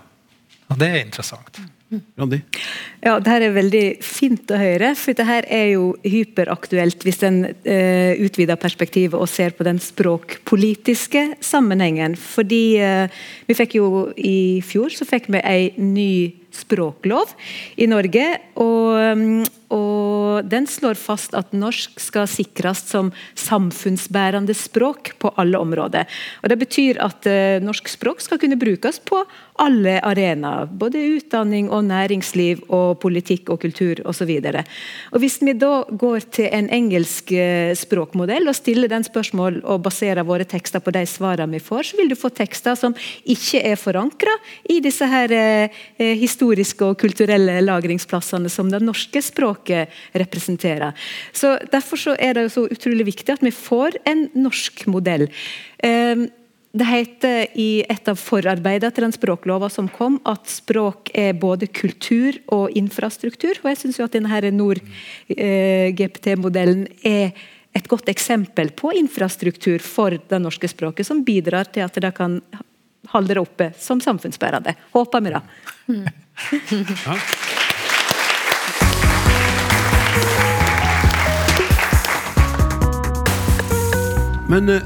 [0.70, 1.58] Og det er interessant.
[2.16, 2.38] Randi?
[3.02, 4.92] Ja, det her er veldig fint å høre.
[4.96, 9.80] For det her er jo hyperaktuelt hvis en uh, utvider perspektivet og ser på den
[9.82, 12.16] språkpolitiske sammenhengen.
[12.16, 16.12] Fordi uh, vi fikk jo i fjor så fikk vi ei ny
[16.56, 17.34] språklov
[17.76, 18.26] i Norge.
[18.60, 26.08] Og, og den slår fast at norsk skal sikres som samfunnsbærende språk på alle områder.
[26.42, 29.22] Og Det betyr at uh, norsk språk skal kunne brukes på
[29.62, 30.68] alle arenaer.
[30.68, 34.30] Både utdanning og næringsliv og politikk og kultur osv.
[35.16, 40.26] Hvis vi da går til en engelsk uh, språkmodell og stiller den spørsmål og baserer
[40.26, 43.80] våre tekster på de svarene vi får, så vil du få tekster som ikke er
[43.80, 44.36] forankra
[44.68, 45.82] i disse her uh,
[46.42, 49.88] historiske og kulturelle lagringsplassene som det norske språket
[50.18, 50.92] representerer.
[51.32, 55.28] Så Derfor så er det så utrolig viktig at vi får en norsk modell.
[55.84, 56.28] Um,
[56.72, 61.66] det heter i et av forarbeidene til den språklova som kom, at språk er både
[61.68, 63.52] kultur og infrastruktur.
[63.60, 67.32] Og jeg syns at denne Nord-GPT-modellen eh, er
[67.76, 72.40] et godt eksempel på infrastruktur for det norske språket, som bidrar til at det kan
[73.12, 74.74] holde det oppe som samfunnsbærende.
[74.96, 75.40] Håper vi, da.
[75.92, 76.21] Mm.
[77.06, 77.16] Ja.
[84.52, 84.82] Men uh,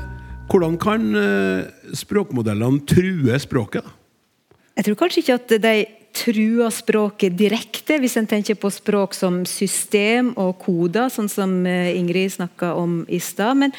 [0.47, 3.87] hvordan kan uh, språkmodellene true språket?
[4.77, 5.77] Jeg tror kanskje ikke at de
[6.17, 11.93] truer språket direkte, hvis en tenker på språk som system og koder, sånn som eh,
[11.97, 13.59] Ingrid snakka om i stad.
[13.61, 13.75] Men,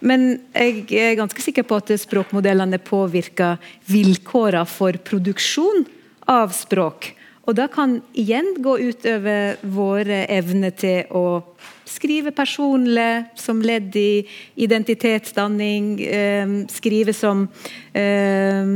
[0.00, 0.24] men,
[0.56, 3.60] jeg er ganske sikker på at språkmodellene påvirker
[3.92, 5.84] vilkårene for produksjon
[6.30, 7.12] av språk.
[7.42, 11.42] Og det kan igjen gå utover våre evner til å
[11.90, 14.22] skrive personlig som ledd i
[14.62, 15.88] identitetsdanning.
[16.06, 17.48] Eh, skrive som
[17.92, 18.72] eh,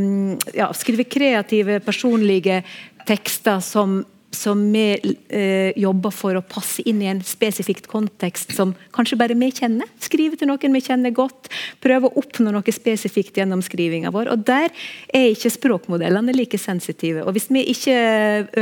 [0.59, 2.63] ja, Skrive kreative, personlige
[3.07, 4.01] tekster som
[4.37, 9.37] som vi eh, jobber for å passe inn i en spesifikt kontekst som kanskje bare
[9.39, 9.89] vi kjenner.
[10.03, 11.51] Skrive til noen vi kjenner godt.
[11.83, 14.31] Prøve å oppnå noe spesifikt gjennom skrivinga vår.
[14.35, 14.69] og Der
[15.15, 17.25] er ikke språkmodellene like sensitive.
[17.25, 17.97] og Hvis vi ikke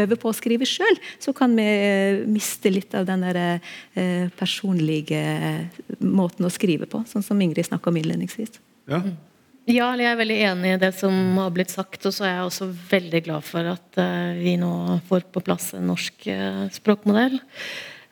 [0.05, 5.23] øver på å skrive sjøl, så kan vi eh, miste litt av den eh, personlige
[6.01, 8.61] måten å skrive på, sånn som Ingrid snakka om innledningsvis.
[8.91, 9.03] Ja.
[9.65, 12.03] Ja, jeg er veldig enig i det som har blitt sagt.
[12.05, 15.73] Og så er jeg også veldig glad for at uh, vi nå får på plass
[15.79, 17.39] en norsk uh, språkmodell.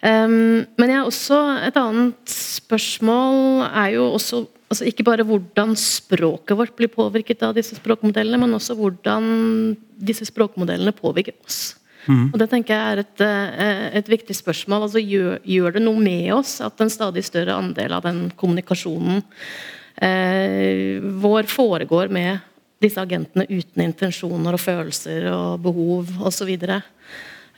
[0.02, 1.38] Um, men jeg er også
[1.68, 4.40] et annet spørsmål er jo også
[4.72, 10.24] altså ikke bare hvordan språket vårt blir påvirket av disse språkmodellene, men også hvordan disse
[10.30, 11.76] språkmodellene påvirker oss.
[12.08, 12.32] Mm.
[12.32, 14.88] Og Det tenker jeg er et, uh, et viktig spørsmål.
[14.88, 19.20] altså gjør, gjør det noe med oss at en stadig større andel av den kommunikasjonen
[19.20, 22.40] eh, vår foregår med
[22.82, 26.50] disse agentene uten intensjoner og følelser og behov osv.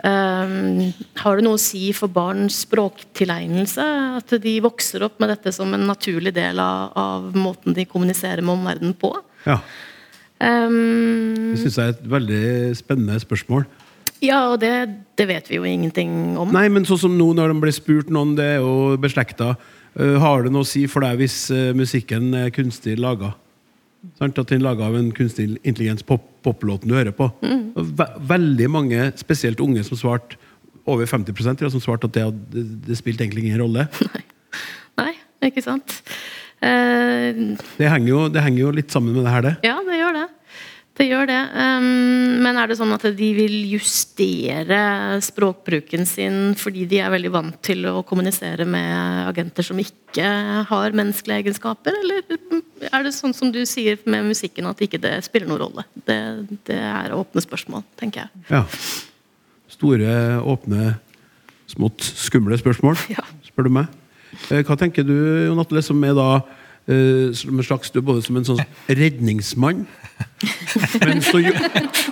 [0.05, 0.91] Um,
[1.23, 3.87] har det noe å si for barns språktilegnelse?
[4.21, 8.43] At de vokser opp med dette som en naturlig del av, av måten de kommuniserer
[8.45, 9.15] med omverdenen på?
[9.47, 9.61] Ja.
[10.43, 12.45] Um, det syns jeg er et veldig
[12.77, 13.65] spennende spørsmål.
[14.25, 14.73] Ja, og det,
[15.19, 16.53] det, vet vi jo ingenting om.
[16.55, 19.55] Nei, men sånn som nå når de blir spurt noen, det er jo beslekta.
[19.95, 23.35] Uh, har det noe å si for deg hvis uh, musikken er kunstig laga?
[24.21, 27.31] At den er laga av en kunstig intelligens, pop poplåten du hører på.
[27.41, 27.73] Mm.
[27.97, 30.37] Ve veldig mange, spesielt unge, som svarte
[30.85, 31.33] over 50
[31.65, 33.87] ja, som svarte at det, det, det spilte egentlig ingen rolle.
[35.01, 36.03] Nei, Nei ikke sant.
[36.61, 39.55] Uh, det, henger jo, det, henger jo, litt sammen med det her, det.
[39.65, 40.27] Ja, det gjør det.
[40.95, 41.41] Det gjør det.
[42.45, 44.79] Men er det sånn at de vil justere
[45.27, 50.29] språkbruken sin fordi de er veldig vant til å kommunisere med agenter som ikke
[50.71, 51.99] har menneskelige egenskaper?
[51.99, 52.23] Eller
[52.93, 55.87] er det sånn som du sier med musikken, at ikke det spiller noen rolle?
[56.07, 56.21] Det,
[56.71, 58.47] det er åpne spørsmål, tenker jeg.
[58.53, 58.63] Ja.
[59.75, 60.15] Store,
[60.47, 60.95] åpne,
[61.75, 63.27] smått skumle spørsmål, ja.
[63.51, 63.91] spør du meg.
[64.51, 65.17] Eh, hva tenker du,
[65.49, 66.29] Jon Atle, som er da
[66.85, 69.87] som en slags, både som en sånn redningsmann.
[71.01, 71.41] Men så,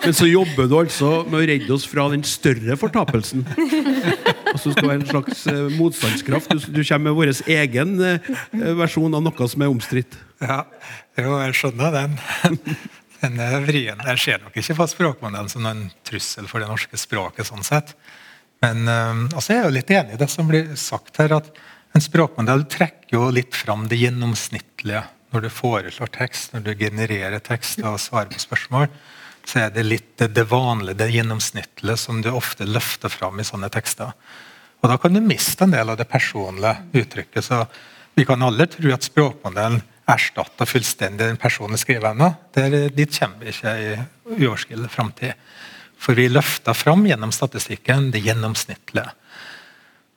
[0.05, 3.45] men så, jobber du altså med å redde oss fra den større fortapelsen.
[4.53, 6.55] Og så skal være en slags uh, motstandskraft.
[6.55, 8.33] Du, du, kommer med vår egen uh,
[8.81, 10.17] versjon av noe som er omstridt.
[10.43, 10.63] Ja,
[11.21, 12.19] jo, jeg skjønner den.
[13.23, 14.01] Den er vrien.
[14.03, 17.47] Jeg ser nok ikke på språkmodellen som en trussel for det norske språket.
[17.47, 17.93] sånn sett.
[18.65, 21.37] Men altså, jeg er jo litt enig i det som blir sagt her.
[21.37, 21.53] at
[21.93, 25.05] en språkmodell trekker jo litt fram det gjennomsnittlige.
[25.33, 28.89] Når du foreslår tekst, når du genererer tekst og svarer på spørsmål,
[29.49, 33.71] så er det litt det vanlige, det gjennomsnittlige, som du ofte løfter fram i sånne
[33.73, 34.13] tekster.
[34.83, 37.45] Og Da kan du miste en del av det personlige uttrykket.
[37.45, 37.67] så
[38.15, 42.35] Vi kan alle tro at språkmodellen erstatter fullstendig den personlige skriveevna.
[42.93, 43.93] Dit kommer vi ikke i
[44.37, 45.33] uoverskridelig framtid.
[45.97, 49.13] For vi løfter fram gjennom statistikken det gjennomsnittlige.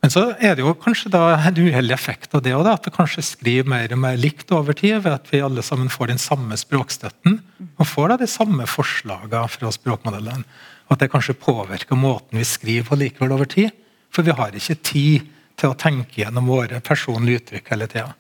[0.06, 2.92] Men så er det jo kanskje da en uheldig effekt av det også, at det
[2.94, 6.22] kanskje skriver mer og mer likt over tid, ved at vi alle sammen får den
[6.22, 10.46] samme språkstøtten og får da de samme forslagene fra språkmodellen.
[10.86, 13.74] Og at det kanskje påvirker måten vi skriver på likevel over tid.
[14.14, 15.26] For vi har ikke tid
[15.58, 18.14] til å tenke gjennom våre personlige uttrykk hele tida.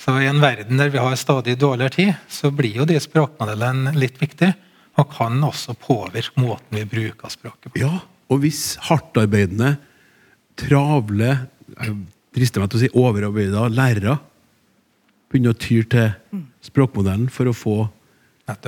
[0.00, 3.92] Så i en verden der vi har stadig dårligere tid, så blir jo de språkmodellene
[4.00, 4.56] litt viktige.
[4.96, 7.82] Og kan også påvirke måten vi bruker språket på.
[7.84, 7.98] Ja,
[8.32, 9.76] og hvis hardtarbeidende
[10.58, 11.32] travle
[12.34, 14.18] drister meg til å si overarbeida lærere
[15.30, 17.76] begynner å tyre til språkmodellen for å få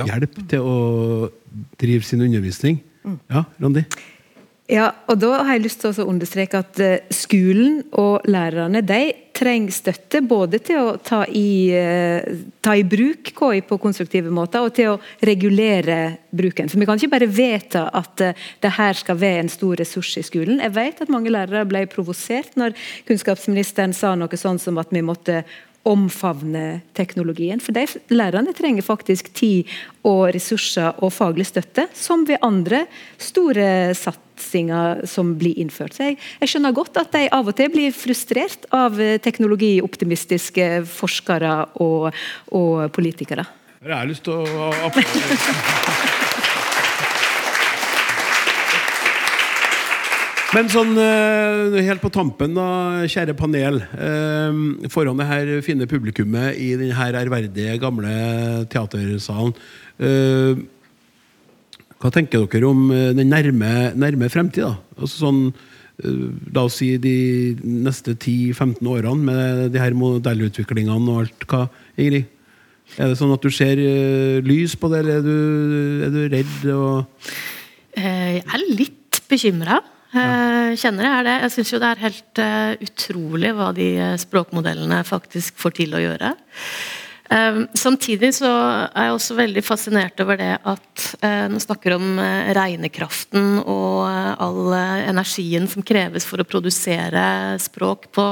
[0.07, 0.77] hjelp til å
[1.79, 2.81] drive sin undervisning.
[3.31, 3.85] Ja, Randi?
[4.67, 9.13] Ja, og Da har jeg lyst til å understreke at eh, skolen og lærerne de
[9.37, 12.25] trenger støtte både til å ta i, eh,
[12.59, 16.67] ta i bruk KI på konstruktive måter, og til å regulere bruken.
[16.67, 20.17] For Vi kan ikke bare vedta at uh, det her skal være en stor ressurs
[20.19, 20.59] i skolen.
[20.59, 22.75] Jeg vet at mange lærere ble provosert når
[23.07, 25.45] kunnskapsministeren sa noe sånn som at vi måtte
[25.87, 27.63] omfavne teknologien.
[27.63, 29.69] For de lærerne trenger faktisk tid
[30.03, 32.83] og ressurser og faglig støtte, som ved andre
[33.15, 33.95] store
[34.37, 35.95] satsinger som blir innført.
[35.95, 41.73] Så jeg, jeg, skjønner godt at de av og til blir frustrert av teknologioptimistiske forskere
[41.81, 42.13] og,
[42.51, 43.45] og politikere.
[43.83, 44.71] Jeg har lyst til å
[50.55, 53.81] Men sånn eh, helt på tampen, da, kjære panel.
[53.99, 59.53] eh, Foran det her fine publikummet i den her ærverdige, gamle teatersalen.
[61.97, 64.67] Hva tenker dere om eh, den nærme, nærme fremtid?
[64.67, 64.75] da?
[64.99, 65.41] Altså sånn,
[66.03, 66.23] eh,
[66.53, 67.17] La oss si de
[67.63, 71.47] neste 10-15 årene med de her modellutviklingene og alt.
[71.49, 71.65] Hva,
[71.97, 72.33] Ingrid?
[72.95, 75.37] Er det sånn at du ser eh, lys på det, eller er du,
[76.07, 76.57] er du redd?
[76.71, 77.31] Og
[77.97, 79.81] Jeg er litt bekymra.
[80.07, 81.33] Kjenner jeg er det.
[81.43, 82.39] Jeg syns jo det er helt
[82.85, 83.89] utrolig hva de
[84.21, 86.31] språkmodellene faktisk får til å gjøre.
[87.29, 88.49] Eh, Samtidig så
[88.87, 94.05] er jeg også veldig fascinert over det at eh, Nå snakker om eh, regnekraften og
[94.07, 98.27] eh, all eh, energien som kreves for å produsere språk på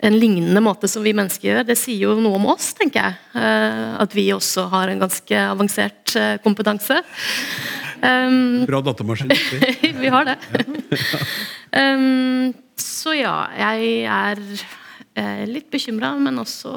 [0.00, 1.66] en lignende måte som vi mennesker gjør.
[1.68, 3.18] Det sier jo noe om oss, tenker jeg.
[3.36, 7.02] Eh, At vi også har en ganske avansert eh, kompetanse.
[8.00, 9.28] Um, bra datamaskin.
[10.02, 10.38] vi har det.
[11.76, 14.40] um, så ja, jeg er
[15.20, 16.72] eh, litt bekymra, men også,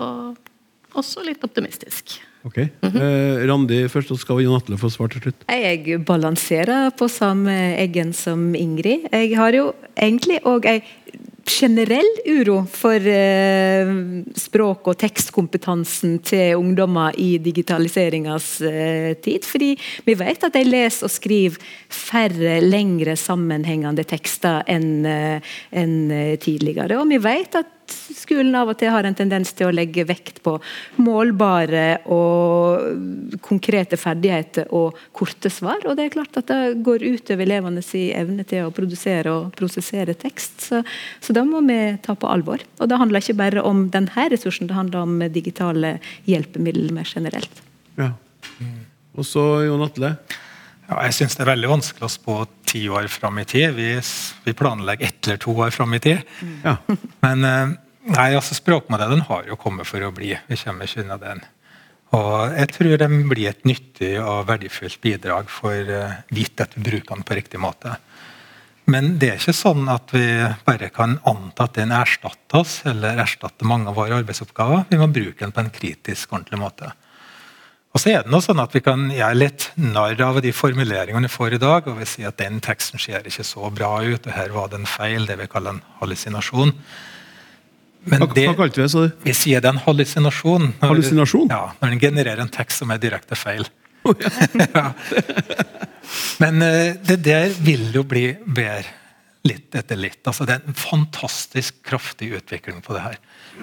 [0.99, 2.17] også litt optimistisk.
[2.43, 2.57] Ok.
[2.59, 5.45] eh, Randi først, og så skal Jon Atle få svar til slutt.
[5.47, 9.07] Jeg balanserer på samme eggen som Ingrid.
[9.11, 10.81] Jeg har jo egentlig òg ei
[11.43, 13.89] generell uro for eh,
[14.39, 19.43] språk- og tekstkompetansen til ungdommer i digitaliseringas eh, tid.
[19.47, 19.73] Fordi
[20.07, 21.59] vi vet at de leser og skriver
[21.91, 26.99] færre, lengre sammenhengende tekster enn en eh, tidligere.
[27.01, 30.41] Og vi vet at skolen av og til har en tendens til å legge vekt
[30.45, 30.55] på
[31.01, 35.83] målbare og konkrete ferdigheter og korte svar.
[35.87, 40.15] Og det er klart at det går utover elevenes evne til å produsere og prosessere
[40.17, 40.67] tekst.
[40.69, 40.83] Så,
[41.23, 42.63] så da må vi ta på alvor.
[42.79, 45.97] Og det handler ikke bare om denne ressursen, det handler om digitale
[46.29, 47.63] hjelpemidler mer generelt.
[47.99, 48.13] Ja.
[49.13, 50.15] Og så Jon Atle.
[50.93, 52.33] Ja, jeg syns det er veldig vanskelig å spå
[52.69, 53.73] ti år fram i tid.
[53.73, 53.95] Vi,
[54.45, 56.21] vi planlegger ett eller to år fram i tid.
[56.61, 56.75] Ja.
[57.25, 57.73] Men eh,
[58.13, 60.35] nei, altså språkmodellen har jo kommet for å bli.
[60.51, 61.41] Vi kommer ikke unna den.
[62.13, 66.83] Og jeg tror den blir et nyttig og verdifullt bidrag for uh, gitt at vi
[66.85, 67.95] bruker den på riktig måte.
[68.85, 70.27] Men det er ikke sånn at vi
[70.67, 74.85] bare kan anta at den erstatter oss eller erstatter mange av våre arbeidsoppgaver.
[74.91, 76.91] Vi må bruke den på en kritisk, ordentlig måte.
[77.93, 81.27] Og så er det noe sånn at Vi kan gjøre litt narr av de formuleringene
[81.29, 81.87] vi får i dag.
[81.87, 84.79] og vi sier at den teksten ser ikke så bra ut, og her var det
[84.81, 86.73] en feil, det vi kaller en hallusinasjon.
[88.05, 89.03] Men Hva, hva kalte vi det, Så?
[89.23, 90.73] vi sier det er en hallusinasjon.
[90.81, 91.47] Når- Hallusinasjon?
[91.53, 93.65] Ja, Når den genererer en tekst som er direkte feil.
[94.75, 94.91] ja.
[96.41, 98.89] Men eh, det der vil jo bli bedre
[99.47, 100.19] litt etter litt.
[100.27, 103.17] Altså, det er en fantastisk kraftig utvikling på det her.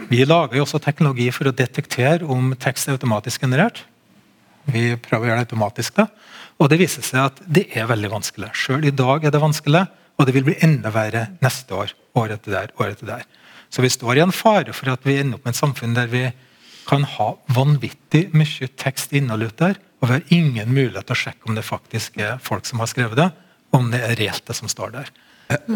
[0.09, 3.83] Vi lager jo også teknologi for å detektere om tekst er automatisk generert.
[4.73, 5.95] Vi prøver å gjøre det automatisk.
[5.97, 6.07] da.
[6.61, 8.51] Og det viser seg at det er veldig vanskelig.
[8.55, 9.87] Selv i dag er det vanskelig,
[10.19, 11.93] og det vil bli enda verre neste år.
[12.21, 13.25] Året etter der, året etter der.
[13.71, 16.07] Så vi står i en fare for at vi ender opp med et samfunn der
[16.11, 16.25] vi
[16.91, 21.21] kan ha vanvittig mye tekst innhold ut der, og vi har ingen mulighet til å
[21.23, 23.29] sjekke om det faktisk er folk som har skrevet det,
[23.77, 25.11] om det er reelt det som står der.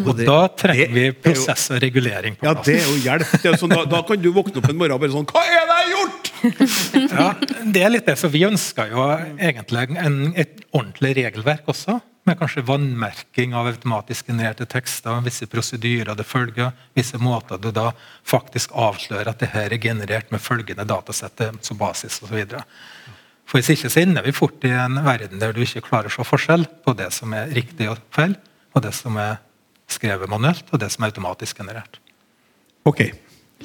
[0.04, 3.32] Og det- da trenger vi prosess og regulering på Ja, det er jo hjelp.
[3.44, 5.66] Er sånn, da, da kan du våkne opp en morgen og bare sånn Hva er
[5.66, 6.23] det jeg har gjort?!
[7.14, 7.28] Ja,
[7.64, 8.16] det er litt det.
[8.20, 9.04] Så vi ønsker jo
[9.38, 12.00] egentlig en, et ordentlig regelverk også.
[12.24, 17.90] Med kanskje vannmerking av automatisk genererte tekster, visse prosedyrer det følger, visse måter du da
[18.24, 22.54] faktisk avslører at det her er generert med følgende datasett som basis osv.
[23.44, 26.14] For Hvis ikke så ender vi fort i en verden der du ikke klarer å
[26.14, 28.38] se forskjell på det som er riktig og feil,
[28.72, 29.36] og det som er
[29.92, 32.00] skrevet manuelt, og det som er automatisk generert.
[32.88, 33.04] Ok.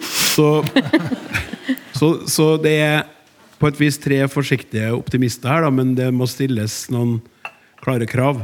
[0.03, 0.65] Så,
[1.99, 3.01] så, så det er
[3.59, 7.17] på et vis tre forsiktige optimister her, da, men det må stilles noen
[7.83, 8.39] klare krav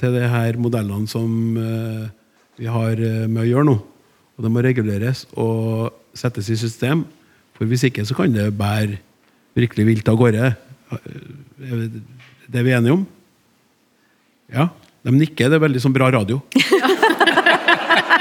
[0.00, 2.06] til de her modellene som uh,
[2.56, 3.74] vi har eh, med å gjøre nå.
[4.36, 7.04] Og det må reguleres og settes i system,
[7.56, 9.00] for hvis ikke så kan det bære
[9.56, 10.50] virkelig vilt av gårde.
[12.46, 13.06] Det Er vi enige om?
[14.52, 14.68] Ja.
[15.04, 15.48] De nikker.
[15.48, 16.40] Det er veldig sånn bra radio.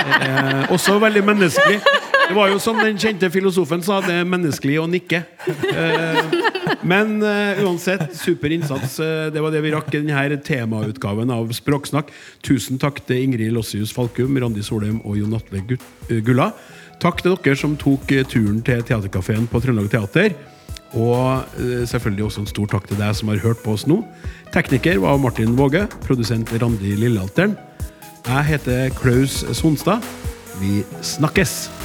[0.06, 1.80] Eh, også veldig menneskelig.
[2.26, 5.22] Det var jo som den kjente filosofen sa, det er menneskelig å nikke.
[5.46, 6.32] Eh,
[6.88, 8.98] men eh, uansett, super innsats.
[9.04, 12.10] Eh, det var det vi rakk i denne temautgaven av Språksnakk.
[12.46, 15.62] Tusen takk til Ingrid Lossius Falkum, Randi Solheim og Jon Atle
[16.26, 16.50] Gulla.
[17.04, 20.34] Takk til dere som tok turen til Theatercaféen på Trøndelag Teater.
[20.96, 21.58] Og
[21.92, 24.00] selvfølgelig også en stor takk til deg som har hørt på oss nå.
[24.56, 25.86] Tekniker var Martin Våge.
[26.08, 27.58] Produsent Randi Lillealteren.
[28.26, 30.08] Jeg heter Klaus Sonstad.
[30.62, 31.85] Vi snakkes!